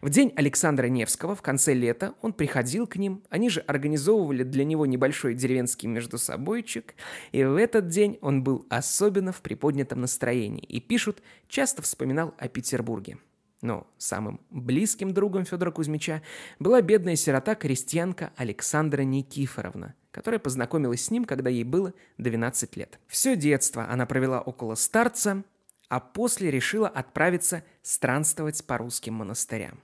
В 0.02 0.10
день 0.10 0.32
Александра 0.36 0.86
Невского, 0.86 1.34
в 1.34 1.42
конце 1.42 1.74
лета, 1.74 2.14
он 2.22 2.32
приходил 2.32 2.86
к 2.86 2.96
ним, 2.96 3.22
они 3.30 3.48
же 3.48 3.60
организовывали 3.60 4.42
для 4.42 4.64
него 4.64 4.86
небольшой 4.86 5.34
деревенский 5.34 5.88
междусобойчик, 5.88 6.94
и 7.32 7.42
в 7.44 7.56
этот 7.56 7.88
день 7.88 8.18
он 8.20 8.42
был 8.42 8.66
особенно 8.68 9.32
в 9.32 9.40
приподнятом 9.40 10.00
настроении 10.00 10.62
и, 10.62 10.80
пишут, 10.80 11.22
часто 11.48 11.82
вспоминал 11.82 12.34
о 12.38 12.48
Петербурге. 12.48 13.18
Но 13.62 13.86
самым 13.96 14.40
близким 14.50 15.14
другом 15.14 15.44
Федора 15.44 15.70
Кузьмича 15.70 16.22
была 16.58 16.82
бедная 16.82 17.16
сирота-крестьянка 17.16 18.32
Александра 18.36 19.02
Никифоровна, 19.02 19.94
которая 20.16 20.38
познакомилась 20.38 21.04
с 21.04 21.10
ним, 21.10 21.26
когда 21.26 21.50
ей 21.50 21.62
было 21.62 21.92
12 22.16 22.74
лет. 22.78 22.98
Все 23.06 23.36
детство 23.36 23.86
она 23.86 24.06
провела 24.06 24.40
около 24.40 24.74
старца, 24.74 25.44
а 25.90 26.00
после 26.00 26.50
решила 26.50 26.88
отправиться 26.88 27.62
странствовать 27.82 28.64
по 28.64 28.78
русским 28.78 29.12
монастырям. 29.12 29.78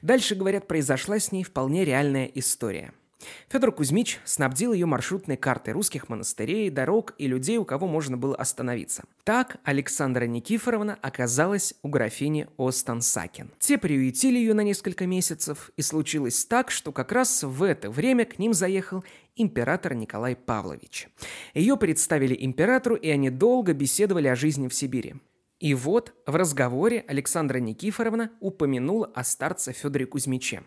Дальше, 0.00 0.36
говорят, 0.36 0.66
произошла 0.66 1.18
с 1.18 1.32
ней 1.32 1.44
вполне 1.44 1.84
реальная 1.84 2.24
история– 2.24 2.94
Федор 3.48 3.72
Кузьмич 3.72 4.20
снабдил 4.24 4.72
ее 4.72 4.86
маршрутной 4.86 5.36
картой 5.36 5.74
русских 5.74 6.08
монастырей, 6.08 6.70
дорог 6.70 7.14
и 7.18 7.26
людей, 7.26 7.58
у 7.58 7.64
кого 7.64 7.86
можно 7.86 8.16
было 8.16 8.36
остановиться. 8.36 9.04
Так 9.24 9.56
Александра 9.64 10.24
Никифоровна 10.26 10.98
оказалась 11.00 11.74
у 11.82 11.88
графини 11.88 12.48
Остансакин. 12.58 13.52
Те 13.58 13.78
приютили 13.78 14.38
ее 14.38 14.54
на 14.54 14.62
несколько 14.62 15.06
месяцев, 15.06 15.70
и 15.76 15.82
случилось 15.82 16.44
так, 16.44 16.70
что 16.70 16.92
как 16.92 17.12
раз 17.12 17.42
в 17.42 17.62
это 17.62 17.90
время 17.90 18.24
к 18.24 18.38
ним 18.38 18.54
заехал 18.54 19.04
император 19.36 19.94
Николай 19.94 20.36
Павлович. 20.36 21.08
Ее 21.54 21.76
представили 21.76 22.36
императору, 22.38 22.94
и 22.94 23.08
они 23.08 23.30
долго 23.30 23.72
беседовали 23.72 24.28
о 24.28 24.36
жизни 24.36 24.68
в 24.68 24.74
Сибири. 24.74 25.14
И 25.60 25.74
вот 25.74 26.14
в 26.26 26.34
разговоре 26.34 27.04
Александра 27.06 27.58
Никифоровна 27.58 28.30
упомянула 28.40 29.06
о 29.14 29.24
старце 29.24 29.72
Федоре 29.72 30.06
Кузьмиче. 30.06 30.62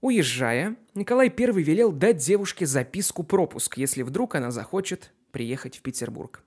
Уезжая, 0.00 0.76
Николай 0.94 1.32
I 1.36 1.62
велел 1.62 1.90
дать 1.90 2.18
девушке 2.18 2.66
записку-пропуск, 2.66 3.78
если 3.78 4.02
вдруг 4.02 4.34
она 4.34 4.50
захочет 4.50 5.12
приехать 5.32 5.78
в 5.78 5.82
Петербург. 5.82 6.42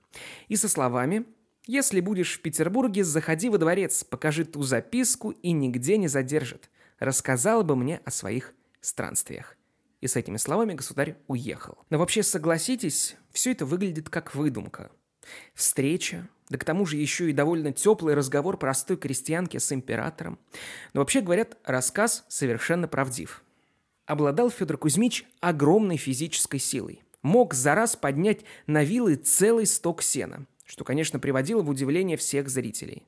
И 0.48 0.56
со 0.56 0.68
словами 0.68 1.26
«Если 1.66 2.00
будешь 2.00 2.38
в 2.38 2.42
Петербурге, 2.42 3.04
заходи 3.04 3.48
во 3.50 3.58
дворец, 3.58 4.02
покажи 4.02 4.44
ту 4.44 4.62
записку 4.62 5.30
и 5.30 5.52
нигде 5.52 5.98
не 5.98 6.08
задержит. 6.08 6.70
Рассказал 6.98 7.62
бы 7.62 7.76
мне 7.76 8.00
о 8.04 8.10
своих 8.10 8.54
странствиях». 8.80 9.56
И 10.00 10.06
с 10.06 10.16
этими 10.16 10.38
словами 10.38 10.74
государь 10.74 11.16
уехал. 11.28 11.78
Но 11.90 11.98
вообще, 11.98 12.22
согласитесь, 12.22 13.16
все 13.32 13.52
это 13.52 13.66
выглядит 13.66 14.08
как 14.08 14.34
выдумка. 14.34 14.90
Встреча, 15.54 16.28
да 16.48 16.58
к 16.58 16.64
тому 16.64 16.86
же 16.86 16.96
еще 16.96 17.30
и 17.30 17.34
довольно 17.34 17.72
теплый 17.72 18.14
разговор 18.14 18.56
простой 18.56 18.96
крестьянки 18.96 19.58
с 19.58 19.72
императором. 19.72 20.38
Но 20.94 21.00
вообще 21.00 21.20
говорят, 21.20 21.58
рассказ 21.64 22.24
совершенно 22.28 22.88
правдив. 22.88 23.42
Обладал 24.06 24.50
Федор 24.50 24.78
Кузьмич 24.78 25.24
огромной 25.40 25.96
физической 25.96 26.58
силой. 26.58 27.02
Мог 27.22 27.52
за 27.54 27.74
раз 27.74 27.94
поднять 27.94 28.40
на 28.66 28.82
вилы 28.82 29.16
целый 29.16 29.66
сток 29.66 30.02
сена, 30.02 30.46
что, 30.70 30.84
конечно, 30.84 31.18
приводило 31.18 31.62
в 31.62 31.68
удивление 31.68 32.16
всех 32.16 32.48
зрителей. 32.48 33.02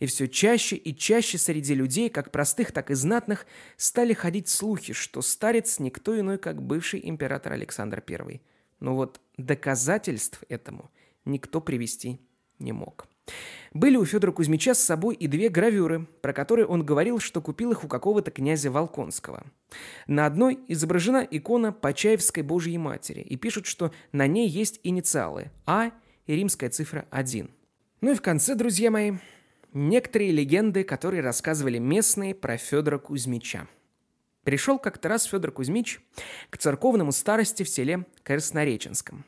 И 0.00 0.06
все 0.06 0.26
чаще 0.26 0.74
и 0.74 0.92
чаще 0.92 1.38
среди 1.38 1.72
людей, 1.72 2.10
как 2.10 2.32
простых, 2.32 2.72
так 2.72 2.90
и 2.90 2.94
знатных, 2.94 3.46
стали 3.76 4.14
ходить 4.14 4.48
слухи, 4.48 4.92
что 4.92 5.22
старец 5.22 5.78
никто 5.78 6.18
иной, 6.18 6.38
как 6.38 6.60
бывший 6.60 7.00
император 7.08 7.52
Александр 7.52 8.02
I. 8.08 8.40
Но 8.80 8.96
вот 8.96 9.20
доказательств 9.36 10.42
этому 10.48 10.90
никто 11.24 11.60
привести 11.60 12.20
не 12.58 12.72
мог. 12.72 13.06
Были 13.72 13.96
у 13.96 14.04
Федора 14.04 14.32
Кузьмича 14.32 14.74
с 14.74 14.80
собой 14.80 15.14
и 15.14 15.28
две 15.28 15.50
гравюры, 15.50 16.08
про 16.20 16.32
которые 16.32 16.66
он 16.66 16.84
говорил, 16.84 17.20
что 17.20 17.40
купил 17.40 17.70
их 17.70 17.84
у 17.84 17.88
какого-то 17.88 18.32
князя 18.32 18.72
Волконского. 18.72 19.44
На 20.08 20.26
одной 20.26 20.58
изображена 20.66 21.26
икона 21.30 21.70
Почаевской 21.70 22.42
Божьей 22.42 22.78
Матери, 22.78 23.20
и 23.20 23.36
пишут, 23.36 23.66
что 23.66 23.92
на 24.10 24.26
ней 24.26 24.48
есть 24.48 24.80
инициалы 24.82 25.52
А 25.64 25.92
и 26.26 26.34
римская 26.34 26.70
цифра 26.70 27.06
1. 27.10 27.50
Ну 28.00 28.10
и 28.10 28.14
в 28.14 28.22
конце, 28.22 28.54
друзья 28.54 28.90
мои, 28.90 29.12
некоторые 29.72 30.32
легенды, 30.32 30.84
которые 30.84 31.22
рассказывали 31.22 31.78
местные 31.78 32.34
про 32.34 32.56
Федора 32.56 32.98
Кузьмича. 32.98 33.68
Пришел 34.42 34.78
как-то 34.78 35.08
раз 35.08 35.24
Федор 35.24 35.52
Кузьмич 35.52 36.00
к 36.50 36.58
церковному 36.58 37.12
старости 37.12 37.62
в 37.62 37.68
селе 37.68 38.06
Краснореченском. 38.22 39.24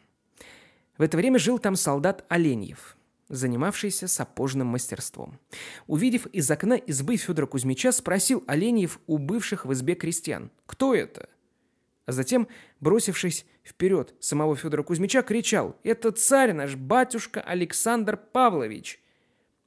В 0.98 1.02
это 1.02 1.16
время 1.16 1.38
жил 1.38 1.58
там 1.58 1.76
солдат 1.76 2.24
Оленьев– 2.28 2.96
занимавшийся 3.28 4.08
сапожным 4.08 4.68
мастерством. 4.68 5.38
Увидев 5.86 6.26
из 6.26 6.50
окна 6.50 6.74
избы 6.74 7.16
Федора 7.16 7.46
Кузьмича, 7.46 7.92
спросил 7.92 8.44
Оленьев 8.46 9.00
у 9.06 9.18
бывших 9.18 9.64
в 9.66 9.72
избе 9.72 9.94
крестьян 9.94 10.50
«Кто 10.66 10.94
это?». 10.94 11.28
А 12.06 12.12
затем, 12.12 12.46
бросившись 12.80 13.44
вперед 13.66 14.14
самого 14.20 14.56
Федора 14.56 14.82
Кузьмича, 14.82 15.22
кричал 15.22 15.76
«Это 15.82 16.12
царь 16.12 16.52
наш, 16.52 16.76
батюшка 16.76 17.40
Александр 17.40 18.16
Павлович!» 18.16 19.00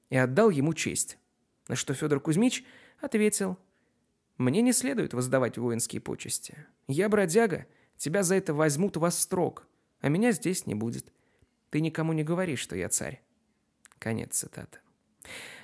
и 0.09 0.17
отдал 0.17 0.49
ему 0.49 0.73
честь. 0.73 1.17
На 1.67 1.75
что 1.75 1.93
Федор 1.93 2.19
Кузьмич 2.19 2.63
ответил 2.99 3.57
«Мне 4.37 4.61
не 4.61 4.73
следует 4.73 5.13
воздавать 5.13 5.57
воинские 5.57 6.01
почести. 6.01 6.65
Я 6.87 7.09
бродяга, 7.09 7.67
тебя 7.97 8.23
за 8.23 8.35
это 8.35 8.53
возьмут 8.53 8.97
во 8.97 9.11
строк, 9.11 9.67
а 10.01 10.09
меня 10.09 10.31
здесь 10.31 10.65
не 10.65 10.75
будет. 10.75 11.11
Ты 11.69 11.81
никому 11.81 12.13
не 12.13 12.23
говори, 12.23 12.55
что 12.55 12.75
я 12.75 12.89
царь». 12.89 13.21
Конец 13.99 14.37
цитаты. 14.37 14.79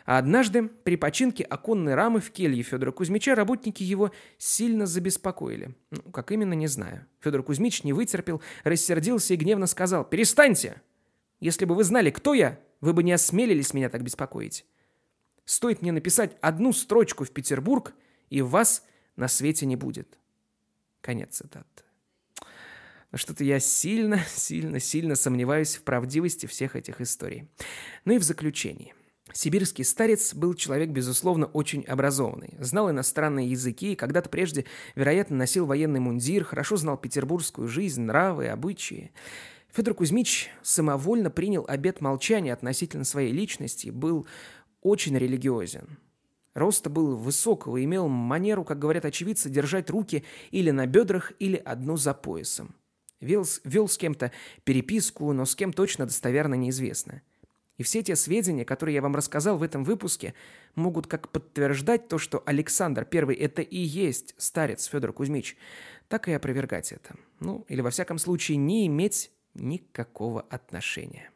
А 0.06 0.20
однажды 0.20 0.68
при 0.68 0.97
починке 0.97 1.43
оконной 1.43 1.95
рамы 1.95 2.22
в 2.22 2.30
келье 2.32 2.62
Федора 2.62 2.91
Кузьмича 2.91 3.34
работники 3.34 3.82
его 3.82 4.12
сильно 4.38 4.86
забеспокоили. 4.86 5.76
Ну, 5.89 6.01
как 6.12 6.32
именно, 6.32 6.53
не 6.53 6.68
знаю. 6.68 7.08
Федор 7.22 7.41
Кузьмич 7.41 7.84
не 7.84 7.91
вытерпел, 7.91 8.41
рассердился 8.64 9.34
и 9.34 9.38
гневно 9.38 9.66
сказал 9.66 10.06
«Перестаньте! 10.06 10.82
Если 11.39 11.66
бы 11.66 11.74
вы 11.74 11.84
знали, 11.84 12.12
кто 12.12 12.36
я, 12.36 12.60
вы 12.82 12.93
бы 12.93 13.03
не 13.03 13.14
осмелились 13.14 13.74
меня 13.74 13.89
так 13.89 14.03
беспокоить. 14.03 14.66
Стоит 15.43 15.82
мне 15.82 15.91
написать 15.91 16.38
одну 16.39 16.72
строчку 16.72 17.24
в 17.24 17.32
Петербург, 17.32 17.93
и 18.30 18.43
вас 18.43 18.86
на 19.16 19.28
свете 19.28 19.66
не 19.66 19.76
будет». 19.76 20.20
Конец 21.01 21.38
цитаты. 21.38 21.84
Но 23.12 23.18
что-то 23.18 23.43
я 23.43 23.60
сильно, 23.60 24.24
сильно, 24.28 24.80
сильно 24.80 25.16
сомневаюсь 25.16 25.78
в 25.78 25.84
правдивости 25.84 26.45
всех 26.45 26.76
этих 26.76 27.01
историй. 27.01 27.49
Ну 28.06 28.14
и 28.14 28.18
в 28.20 28.24
заключении. 28.24 28.93
Сибирский 29.36 29.83
старец 29.83 30.33
был 30.33 30.53
человек, 30.53 30.91
безусловно, 30.91 31.47
очень 31.47 31.83
образованный. 31.83 32.55
Знал 32.57 32.89
иностранные 32.89 33.49
языки, 33.49 33.93
когда-то 33.95 34.29
прежде, 34.29 34.63
вероятно, 34.95 35.36
носил 35.36 35.65
военный 35.65 35.99
мундир, 35.99 36.45
хорошо 36.45 36.77
знал 36.77 36.95
петербургскую 36.95 37.67
жизнь, 37.67 38.01
нравы, 38.03 38.47
обычаи. 38.47 39.11
Федор 39.73 39.93
Кузьмич 39.93 40.49
самовольно 40.63 41.29
принял 41.29 41.65
обет 41.67 41.99
молчания 41.99 42.53
относительно 42.53 43.03
своей 43.03 43.33
личности, 43.33 43.89
был 43.89 44.25
очень 44.81 45.17
религиозен. 45.17 45.99
Роста 46.53 46.89
был 46.89 47.17
высокого, 47.17 47.83
имел 47.83 48.07
манеру, 48.07 48.63
как 48.63 48.79
говорят 48.79 49.03
очевидцы, 49.03 49.49
держать 49.49 49.89
руки 49.89 50.23
или 50.51 50.71
на 50.71 50.88
бедрах, 50.88 51.33
или 51.39 51.57
одну 51.57 51.97
за 51.97 52.13
поясом. 52.13 52.73
Вел, 53.19 53.45
вел 53.65 53.89
с 53.89 53.97
кем-то 53.97 54.31
переписку, 54.63 55.33
но 55.33 55.43
с 55.43 55.55
кем 55.55 55.73
точно 55.73 56.05
достоверно 56.05 56.55
неизвестно. 56.55 57.21
И 57.78 57.84
все 57.84 58.01
те 58.01 58.15
сведения, 58.15 58.63
которые 58.65 58.95
я 58.95 59.01
вам 59.01 59.15
рассказал 59.15 59.57
в 59.57 59.63
этом 59.63 59.84
выпуске, 59.84 60.34
могут 60.76 61.07
как 61.07 61.30
подтверждать 61.30 62.07
то, 62.07 62.17
что 62.17 62.41
Александр 62.45 63.07
I– 63.11 63.36
это 63.36 63.61
и 63.61 63.78
есть 63.78 64.34
старец 64.38 64.86
Федор 64.86 65.11
Кузьмич, 65.11 65.57
так 66.07 66.28
и 66.28 66.34
опровергать 66.34 66.91
это. 66.91 67.15
Ну, 67.39 67.65
или 67.67 67.82
во 67.82 67.89
всяком 67.89 68.17
случае 68.17 68.57
не 68.57 68.88
иметь 68.88 69.32
никакого 69.53 70.41
отношения. 70.41 71.30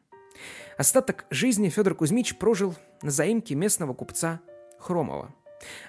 Остаток 0.78 1.26
жизни 1.30 1.70
Федор 1.70 1.96
Кузьмич 1.96 2.38
прожил 2.38 2.76
на 3.02 3.12
заимке 3.12 3.56
местного 3.56 3.94
купца 3.94 4.40
Хромова, 4.80 5.36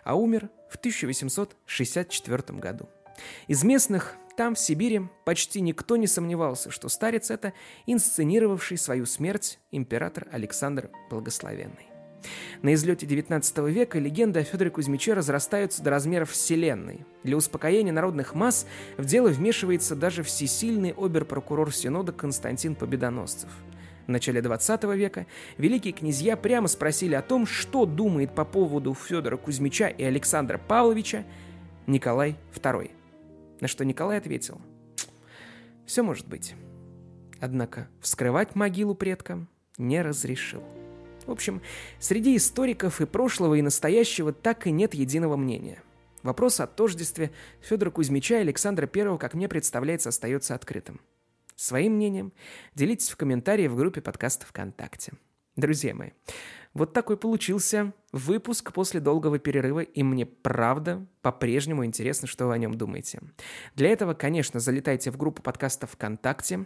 а 0.03 0.17
умер 0.17 0.51
в 0.69 0.77
1864 0.77 2.59
году. 2.59 2.89
Из 3.47 3.63
местных 3.63 4.17
там, 4.41 4.55
в 4.55 4.59
Сибири, 4.59 5.03
почти 5.27 5.61
никто 5.61 5.99
не 5.99 6.07
сомневался, 6.07 6.71
что 6.71 6.89
старец– 6.89 7.31
это 7.31 7.53
инсценировавший 7.85 8.79
свою 8.79 9.05
смерть 9.05 9.59
император 9.71 10.29
Александр 10.33 10.89
Благословенный. 11.11 11.91
На 12.63 12.73
излете 12.73 13.05
XIX 13.05 13.71
века 13.71 13.99
легенды 13.99 14.41
о 14.41 14.45
Федоре 14.45 14.71
Кузьмиче 14.71 15.13
разрастаются 15.13 15.83
до 15.83 15.91
размеров 15.91 16.31
вселенной. 16.31 17.05
Для 17.23 17.37
успокоения 17.37 17.93
народных 17.93 18.35
масс 18.35 18.67
в 18.97 19.05
дело 19.05 19.29
вмешивается 19.29 19.95
даже 19.95 20.23
всесильный 20.23 20.95
обер-прокурор 20.97 21.71
Синода 21.75 22.13
Константин 22.13 22.77
Победоносцев. 22.77 23.51
В 24.07 24.11
начале 24.11 24.41
XX 24.41 24.97
века 24.97 25.27
великие 25.59 25.93
князья 25.93 26.39
прямо 26.39 26.69
спросили 26.69 27.15
о 27.15 27.21
том, 27.21 27.45
что 27.45 27.85
думает 27.85 28.35
по 28.35 28.47
поводу 28.47 28.95
Федора 28.95 29.37
Кузьмича 29.37 29.89
и 29.89 30.03
Александра 30.03 30.57
Павловича 30.57 31.27
Николай 31.87 32.37
II– 32.55 32.93
на 33.61 33.69
что 33.69 33.85
Николай 33.85 34.19
ответил, 34.19 34.61
«Все 35.87 36.03
может 36.03 36.29
быть». 36.29 36.55
Однако 37.41 37.89
вскрывать 38.01 38.55
могилу 38.55 38.95
предкам 38.95 39.49
не 39.79 40.03
разрешил. 40.03 40.63
В 41.27 41.31
общем, 41.31 41.63
среди 41.99 42.37
историков 42.37 43.01
и 43.01 43.07
прошлого, 43.07 43.55
и 43.55 43.63
настоящего 43.63 44.33
так 44.33 44.67
и 44.67 44.71
нет 44.71 44.95
единого 44.95 45.37
мнения. 45.37 45.83
Вопрос 46.23 46.61
о 46.61 46.67
тождестве 46.67 47.31
Федора 47.63 47.91
Кузьмича 47.91 48.39
и 48.39 48.43
Александра 48.43 48.89
I, 48.93 49.17
как 49.17 49.35
мне 49.35 49.49
представляется, 49.49 50.11
остается 50.11 50.55
открытым. 50.55 51.01
Своим 51.57 51.95
мнением 51.95 52.33
делитесь 52.75 53.11
в 53.11 53.17
комментарии 53.17 53.69
в 53.69 53.77
группе 53.77 54.01
подкаста 54.01 54.47
ВКонтакте. 54.47 55.13
Друзья 55.61 55.95
мои, 55.95 56.11
вот 56.73 56.95
такой 56.95 57.19
получился 57.19 57.93
выпуск 58.13 58.73
после 58.73 58.99
долгого 58.99 59.39
перерыва, 59.39 59.81
и 59.81 60.03
мне 60.03 60.25
правда 60.25 61.07
по-прежнему 61.21 61.85
интересно, 61.85 62.27
что 62.27 62.47
вы 62.47 62.55
о 62.55 62.59
нем 62.59 62.75
думаете. 62.79 63.21
Для 63.75 63.91
этого, 63.91 64.15
конечно, 64.15 64.59
залетайте 64.59 65.11
в 65.11 65.19
группу 65.19 65.43
подкаста 65.43 65.87
ВКонтакте, 65.87 66.65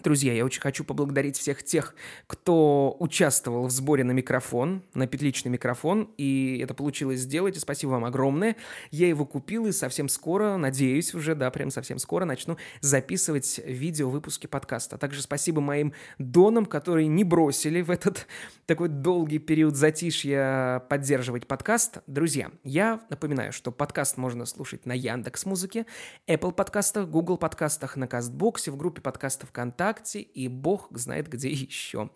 Друзья, 0.00 0.32
я 0.32 0.46
очень 0.46 0.62
хочу 0.62 0.84
поблагодарить 0.84 1.36
всех 1.36 1.62
тех, 1.62 1.94
кто 2.26 2.96
участвовал 2.98 3.66
в 3.66 3.70
сборе 3.70 4.04
на 4.04 4.12
микрофон, 4.12 4.82
на 4.94 5.06
петличный 5.06 5.50
микрофон, 5.50 6.10
и 6.16 6.58
это 6.64 6.72
получилось 6.72 7.20
сделать, 7.20 7.56
и 7.58 7.60
спасибо 7.60 7.90
вам 7.90 8.06
огромное. 8.06 8.56
Я 8.90 9.08
его 9.08 9.26
купил, 9.26 9.66
и 9.66 9.72
совсем 9.72 10.08
скоро, 10.08 10.56
надеюсь 10.56 11.14
уже, 11.14 11.34
да, 11.34 11.50
прям 11.50 11.70
совсем 11.70 11.98
скоро 11.98 12.24
начну 12.24 12.56
записывать 12.80 13.60
видео 13.66 14.08
выпуски 14.08 14.46
подкаста. 14.46 14.96
Также 14.96 15.20
спасибо 15.20 15.60
моим 15.60 15.92
донам, 16.18 16.64
которые 16.64 17.06
не 17.06 17.22
бросили 17.22 17.82
в 17.82 17.90
этот 17.90 18.26
такой 18.66 18.88
долгий 18.88 19.38
период 19.38 19.76
затишья 19.76 20.82
поддерживать 20.88 21.46
подкаст. 21.46 21.98
Друзья, 22.06 22.50
я 22.64 23.02
напоминаю, 23.10 23.52
что 23.52 23.70
подкаст 23.70 24.16
можно 24.16 24.46
слушать 24.46 24.86
на 24.86 24.94
Яндекс 24.94 25.44
Музыке, 25.44 25.84
Apple 26.26 26.52
подкастах, 26.52 27.08
Google 27.08 27.36
подкастах, 27.36 27.96
на 27.96 28.08
Кастбоксе, 28.08 28.70
в 28.70 28.78
группе 28.78 29.02
подкастов 29.02 29.50
ВКонтакте, 29.50 29.81
ВКонтакте 29.82 30.20
и 30.20 30.48
бог 30.48 30.88
знает 30.92 31.28
где 31.28 31.50
еще. 31.50 32.10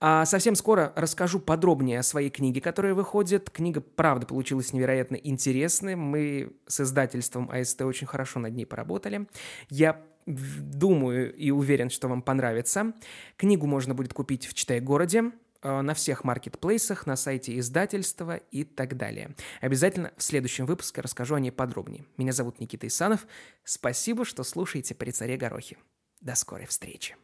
А 0.00 0.26
совсем 0.26 0.54
скоро 0.54 0.92
расскажу 0.96 1.40
подробнее 1.40 2.00
о 2.00 2.02
своей 2.02 2.28
книге, 2.28 2.60
которая 2.60 2.94
выходит. 2.94 3.48
Книга, 3.50 3.80
правда, 3.80 4.26
получилась 4.26 4.72
невероятно 4.72 5.16
интересной. 5.16 5.94
Мы 5.94 6.56
с 6.66 6.80
издательством 6.80 7.50
АСТ 7.50 7.82
очень 7.82 8.06
хорошо 8.06 8.38
над 8.38 8.54
ней 8.54 8.66
поработали. 8.66 9.26
Я 9.70 10.02
думаю 10.26 11.34
и 11.34 11.50
уверен, 11.50 11.90
что 11.90 12.08
вам 12.08 12.22
понравится. 12.22 12.92
Книгу 13.36 13.66
можно 13.66 13.94
будет 13.94 14.12
купить 14.12 14.46
в 14.46 14.54
Читай-городе, 14.54 15.32
э, 15.62 15.80
на 15.80 15.94
всех 15.94 16.24
маркетплейсах, 16.24 17.06
на 17.06 17.16
сайте 17.16 17.58
издательства 17.58 18.36
и 18.50 18.64
так 18.64 18.96
далее. 18.96 19.34
Обязательно 19.60 20.12
в 20.16 20.22
следующем 20.22 20.66
выпуске 20.66 21.00
расскажу 21.00 21.34
о 21.34 21.40
ней 21.40 21.50
подробнее. 21.50 22.04
Меня 22.18 22.32
зовут 22.32 22.58
Никита 22.58 22.86
Исанов. 22.86 23.26
Спасибо, 23.64 24.24
что 24.24 24.44
слушаете 24.44 24.94
«При 24.94 25.10
царе 25.12 25.36
Горохе». 25.36 25.76
До 26.24 26.34
скорой 26.36 26.64
встречи. 26.64 27.16